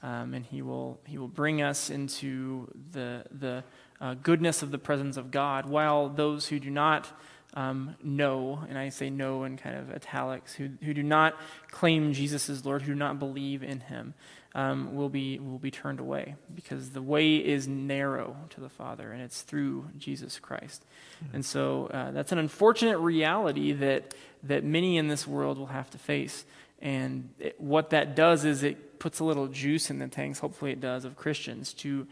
[0.04, 3.64] Um, and he will, he will bring us into the, the
[3.99, 7.08] uh, goodness of the presence of God, while those who do not
[7.54, 11.36] um, know, and I say know in kind of italics, who, who do not
[11.70, 14.14] claim Jesus as Lord, who do not believe in him,
[14.54, 19.12] um, will, be, will be turned away because the way is narrow to the Father,
[19.12, 20.84] and it's through Jesus Christ.
[21.24, 21.36] Mm-hmm.
[21.36, 25.89] And so uh, that's an unfortunate reality that, that many in this world will have
[25.91, 26.45] to face.
[26.82, 30.72] And it, what that does is it puts a little juice in the tanks, hopefully
[30.72, 32.08] it does, of Christians to,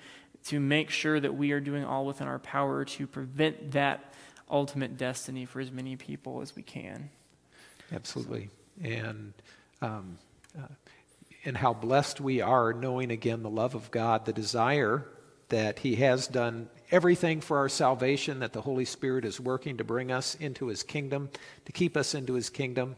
[0.45, 4.13] to make sure that we are doing all within our power to prevent that
[4.49, 7.09] ultimate destiny for as many people as we can.
[7.91, 8.49] Absolutely.
[8.84, 9.34] And
[9.82, 10.17] um,
[10.57, 10.67] uh,
[11.45, 15.05] and how blessed we are knowing again the love of God, the desire
[15.49, 19.84] that He has done everything for our salvation, that the Holy Spirit is working to
[19.84, 21.30] bring us into His kingdom,
[21.65, 22.95] to keep us into His kingdom.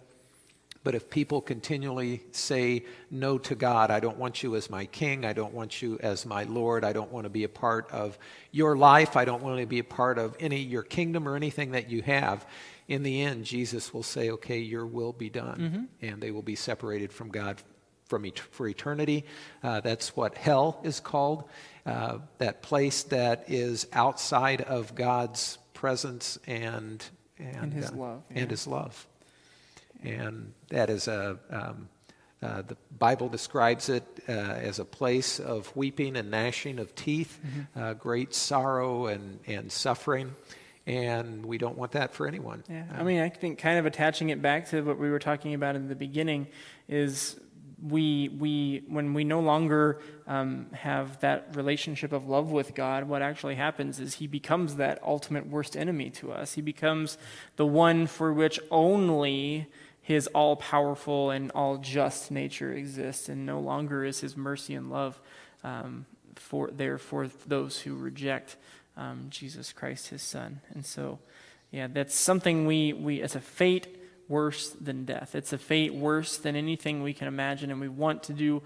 [0.83, 5.25] But if people continually say no to God, I don't want you as my king,
[5.25, 8.17] I don't want you as my Lord, I don't want to be a part of
[8.51, 11.71] your life, I don't want to be a part of any your kingdom or anything
[11.71, 12.45] that you have,
[12.87, 15.87] in the end, Jesus will say, Okay, your will be done.
[16.01, 16.05] Mm-hmm.
[16.05, 17.61] And they will be separated from God
[18.05, 19.23] from et- for eternity.
[19.63, 21.45] Uh, that's what hell is called,
[21.85, 27.03] uh, that place that is outside of God's presence and
[27.39, 28.41] and, and His uh, love yeah.
[28.41, 29.07] and His love,
[30.03, 31.39] and that is a.
[31.49, 31.89] Um,
[32.43, 37.39] uh, the Bible describes it uh, as a place of weeping and gnashing of teeth,
[37.45, 37.79] mm-hmm.
[37.79, 40.33] uh, great sorrow and, and suffering
[40.87, 42.63] and we don't want that for anyone.
[42.69, 45.53] Yeah, I mean, I think kind of attaching it back to what we were talking
[45.53, 46.47] about in the beginning
[46.87, 47.39] is
[47.81, 53.21] we we when we no longer um, have that relationship of love with God, what
[53.21, 56.53] actually happens is He becomes that ultimate worst enemy to us.
[56.53, 57.17] He becomes
[57.55, 59.67] the one for which only
[60.01, 64.89] His all powerful and all just nature exists, and no longer is His mercy and
[64.89, 65.19] love
[65.63, 68.57] um, for there for those who reject
[68.97, 70.61] um, Jesus Christ, his son.
[70.73, 71.19] And so,
[71.71, 73.87] yeah, that's something we, we, it's a fate
[74.27, 75.35] worse than death.
[75.35, 78.61] It's a fate worse than anything we can imagine, and we want to do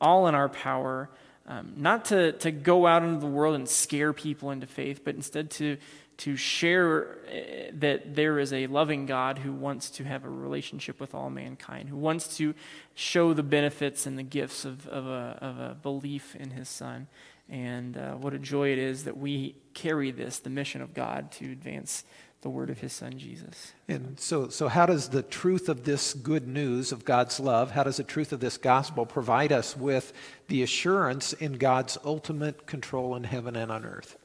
[0.00, 1.10] all in our power,
[1.46, 5.14] um, not to, to go out into the world and scare people into faith, but
[5.14, 5.76] instead to,
[6.18, 11.00] to share eh, that there is a loving God who wants to have a relationship
[11.00, 12.54] with all mankind, who wants to
[12.94, 17.06] show the benefits and the gifts of, of, a, of a belief in his son.
[17.48, 21.30] And uh, what a joy it is that we carry this, the mission of God,
[21.32, 22.04] to advance
[22.40, 23.72] the word of his son Jesus.
[23.88, 27.84] And so, so how does the truth of this good news of God's love, how
[27.84, 30.12] does the truth of this gospel provide us with
[30.48, 34.16] the assurance in God's ultimate control in heaven and on earth?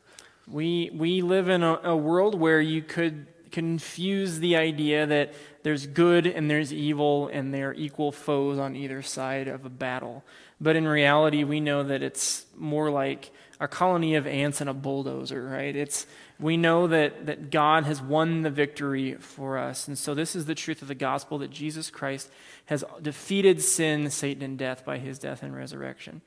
[0.47, 5.85] We, we live in a, a world where you could confuse the idea that there's
[5.85, 10.23] good and there's evil and they're equal foes on either side of a battle.
[10.59, 14.73] But in reality, we know that it's more like a colony of ants and a
[14.73, 15.75] bulldozer, right?
[15.75, 16.07] It's,
[16.39, 19.87] we know that, that God has won the victory for us.
[19.87, 22.29] And so, this is the truth of the gospel that Jesus Christ
[22.65, 26.21] has defeated sin, Satan, and death by his death and resurrection.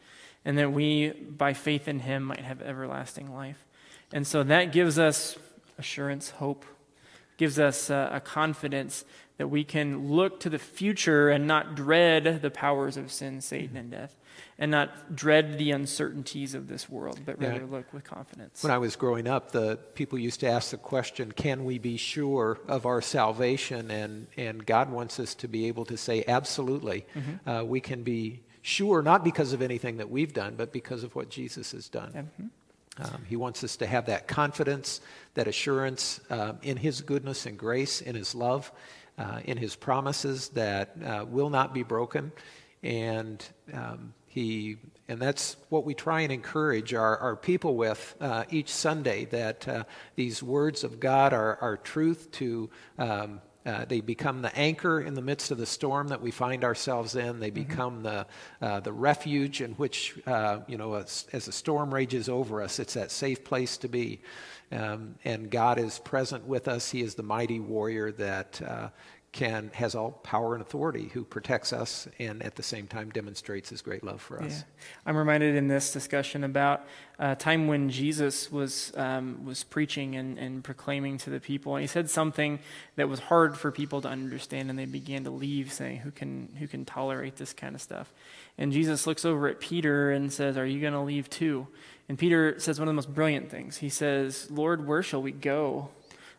[0.44, 3.64] And that we, by faith in him, might have everlasting life.
[4.12, 5.36] And so, that gives us
[5.78, 6.64] assurance, hope,
[7.36, 9.04] gives us uh, a confidence
[9.36, 13.76] that we can look to the future and not dread the powers of sin, Satan,
[13.76, 14.16] and death
[14.58, 17.66] and not dread the uncertainties of this world, but rather yeah.
[17.70, 18.62] look with confidence.
[18.62, 21.96] When I was growing up, the people used to ask the question, "Can we be
[21.96, 27.06] sure of our salvation?" And and God wants us to be able to say, "Absolutely,
[27.14, 27.48] mm-hmm.
[27.48, 31.14] uh, we can be sure, not because of anything that we've done, but because of
[31.14, 32.46] what Jesus has done." Mm-hmm.
[32.98, 35.00] Um, he wants us to have that confidence,
[35.34, 38.72] that assurance um, in His goodness and grace, in His love,
[39.18, 42.32] uh, in His promises that uh, will not be broken,
[42.82, 44.76] and um, he,
[45.08, 49.66] and that's what we try and encourage our, our people with uh, each Sunday that
[49.66, 49.84] uh,
[50.14, 52.70] these words of God are, are truth to.
[52.98, 56.62] Um, uh, they become the anchor in the midst of the storm that we find
[56.62, 57.40] ourselves in.
[57.40, 57.68] They mm-hmm.
[57.68, 58.26] become the,
[58.62, 62.78] uh, the refuge in which, uh, you know, as, as a storm rages over us,
[62.78, 64.20] it's that safe place to be.
[64.72, 66.90] Um, and God is present with us.
[66.90, 68.88] He is the mighty warrior that uh,
[69.36, 73.68] can has all power and authority who protects us and at the same time demonstrates
[73.68, 74.60] his great love for us.
[74.60, 74.84] Yeah.
[75.04, 76.86] i'm reminded in this discussion about
[77.18, 81.82] a time when jesus was um, was preaching and, and proclaiming to the people and
[81.82, 82.58] he said something
[82.96, 86.48] that was hard for people to understand and they began to leave saying who can
[86.58, 88.14] who can tolerate this kind of stuff?
[88.56, 91.66] And jesus looks over at peter and says are you going to leave too?
[92.08, 93.76] And peter says one of the most brilliant things.
[93.76, 95.90] He says lord where shall we go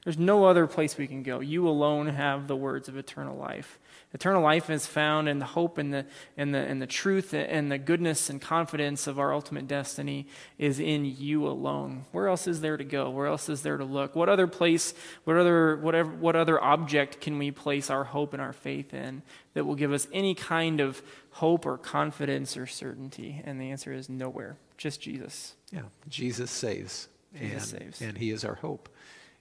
[0.07, 1.41] there's no other place we can go.
[1.41, 3.77] You alone have the words of eternal life.
[4.13, 6.05] Eternal life is found in the hope and the,
[6.37, 10.25] and the, and the truth and the goodness and confidence of our ultimate destiny
[10.57, 12.05] is in you alone.
[12.13, 13.09] Where else is there to go?
[13.09, 14.15] Where else is there to look?
[14.15, 14.93] What other place,
[15.25, 19.23] what other, whatever, what other object can we place our hope and our faith in
[19.55, 21.01] that will give us any kind of
[21.31, 23.41] hope or confidence or certainty?
[23.43, 25.55] And the answer is nowhere, just Jesus.
[25.69, 27.09] Yeah, Jesus saves.
[27.37, 28.01] Jesus and, saves.
[28.01, 28.87] And he is our hope.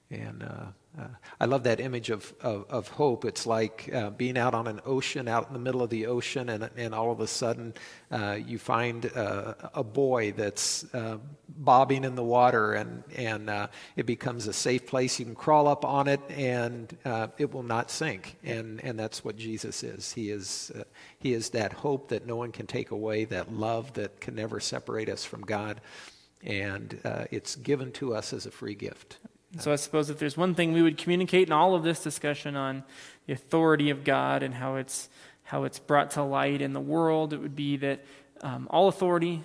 [0.08, 1.08] And uh, uh,
[1.40, 3.24] I love that image of, of, of hope.
[3.24, 6.48] It's like uh, being out on an ocean, out in the middle of the ocean,
[6.48, 7.74] and, and all of a sudden
[8.12, 13.50] uh, you find uh, a buoy that's uh, bobbing in the water, and, and
[13.96, 15.18] it becomes a safe place.
[15.18, 16.96] You can crawl up on it, and
[17.36, 18.36] it will not sink.
[18.44, 20.12] And, and that's what Jesus is.
[20.12, 20.70] He is,
[21.18, 24.60] he is that hope that no one can take away, that love that can never
[24.60, 25.80] separate us from God.
[26.44, 27.00] And
[27.30, 29.18] it's given to us as a free gift.
[29.58, 32.56] So I suppose if there's one thing we would communicate in all of this discussion
[32.56, 32.84] on
[33.26, 35.08] the authority of God and how it's
[35.44, 38.04] how it's brought to light in the world, it would be that
[38.40, 39.44] um, all authority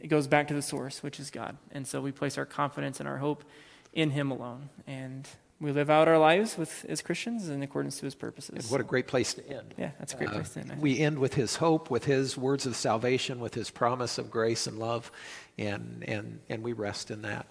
[0.00, 3.00] it goes back to the source, which is God, and so we place our confidence
[3.00, 3.44] and our hope
[3.92, 4.68] in Him alone.
[4.86, 5.28] And
[5.58, 8.64] we live out our lives with, as Christians in accordance to his purposes.
[8.64, 9.74] And what a great place to end.
[9.78, 10.82] Yeah, that's a great uh, place to end.
[10.82, 14.66] We end with his hope, with his words of salvation, with his promise of grace
[14.66, 15.10] and love,
[15.56, 17.46] and, and, and we rest in that.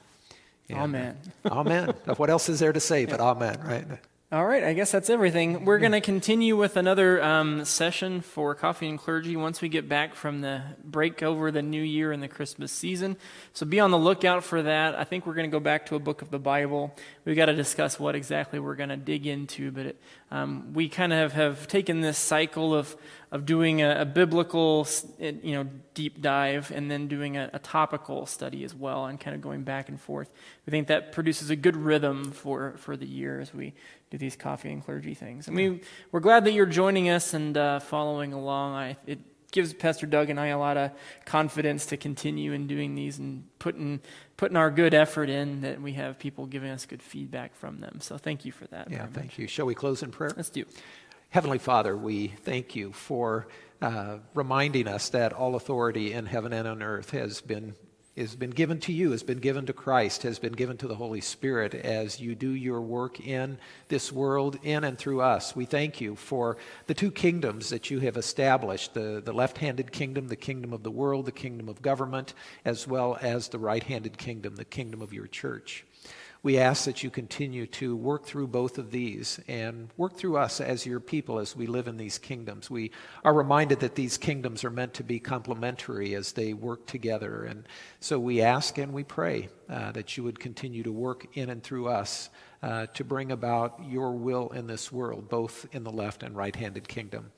[0.69, 1.17] And, amen.
[1.45, 1.93] amen.
[2.17, 3.85] what else is there to say but amen, right?
[4.31, 5.65] All right, I guess that's everything.
[5.65, 9.87] We're going to continue with another um, session for Coffee and Clergy once we get
[9.87, 13.17] back from the break over the new year and the Christmas season.
[13.53, 14.95] So be on the lookout for that.
[14.95, 16.95] I think we're going to go back to a book of the Bible.
[17.23, 20.01] We've got to discuss what exactly we're going to dig into, but it,
[20.31, 22.97] um, we kind of have taken this cycle of,
[23.31, 24.87] of doing a, a biblical
[25.19, 29.35] you know, deep dive and then doing a, a topical study as well and kind
[29.35, 30.33] of going back and forth.
[30.65, 33.75] We think that produces a good rhythm for, for the year as we
[34.15, 35.47] do these coffee and clergy things.
[35.47, 38.73] And we, we're glad that you're joining us and uh, following along.
[38.73, 39.19] I, it
[39.51, 40.91] gives Pastor Doug and I a lot of
[41.25, 43.99] confidence to continue in doing these and putting,
[44.37, 47.99] putting our good effort in that we have people giving us good feedback from them.
[48.01, 48.89] So thank you for that.
[48.89, 49.39] Yeah, thank much.
[49.39, 49.47] you.
[49.47, 50.31] Shall we close in prayer?
[50.35, 50.65] Let's do.
[51.29, 53.47] Heavenly Father, we thank you for
[53.81, 57.75] uh, reminding us that all authority in heaven and on earth has been
[58.17, 60.95] has been given to you, has been given to Christ, has been given to the
[60.95, 63.57] Holy Spirit as you do your work in
[63.89, 65.55] this world, in and through us.
[65.55, 66.57] We thank you for
[66.87, 70.83] the two kingdoms that you have established the, the left handed kingdom, the kingdom of
[70.83, 75.01] the world, the kingdom of government, as well as the right handed kingdom, the kingdom
[75.01, 75.85] of your church.
[76.45, 80.61] We ask that you continue to work through both of these and work through us
[80.61, 82.69] as your people as we live in these kingdoms.
[82.69, 82.91] We
[83.23, 87.45] are reminded that these kingdoms are meant to be complementary as they work together.
[87.45, 87.67] And
[87.99, 91.63] so we ask and we pray uh, that you would continue to work in and
[91.63, 92.29] through us
[92.61, 96.55] uh, to bring about your will in this world, both in the left and right
[96.55, 97.31] handed kingdom.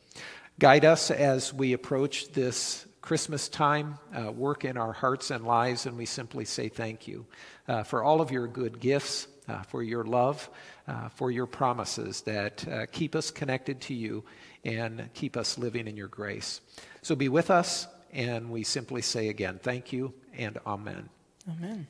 [0.60, 5.86] Guide us as we approach this Christmas time, uh, work in our hearts and lives,
[5.86, 7.26] and we simply say thank you
[7.70, 10.50] uh, for all of your good gifts, uh, for your love,
[10.90, 14.26] uh, for your promises that uh, keep us connected to you
[14.66, 16.60] and keep us living in your grace.
[17.02, 21.08] So be with us, and we simply say again, thank you and amen.
[21.50, 21.88] Amen.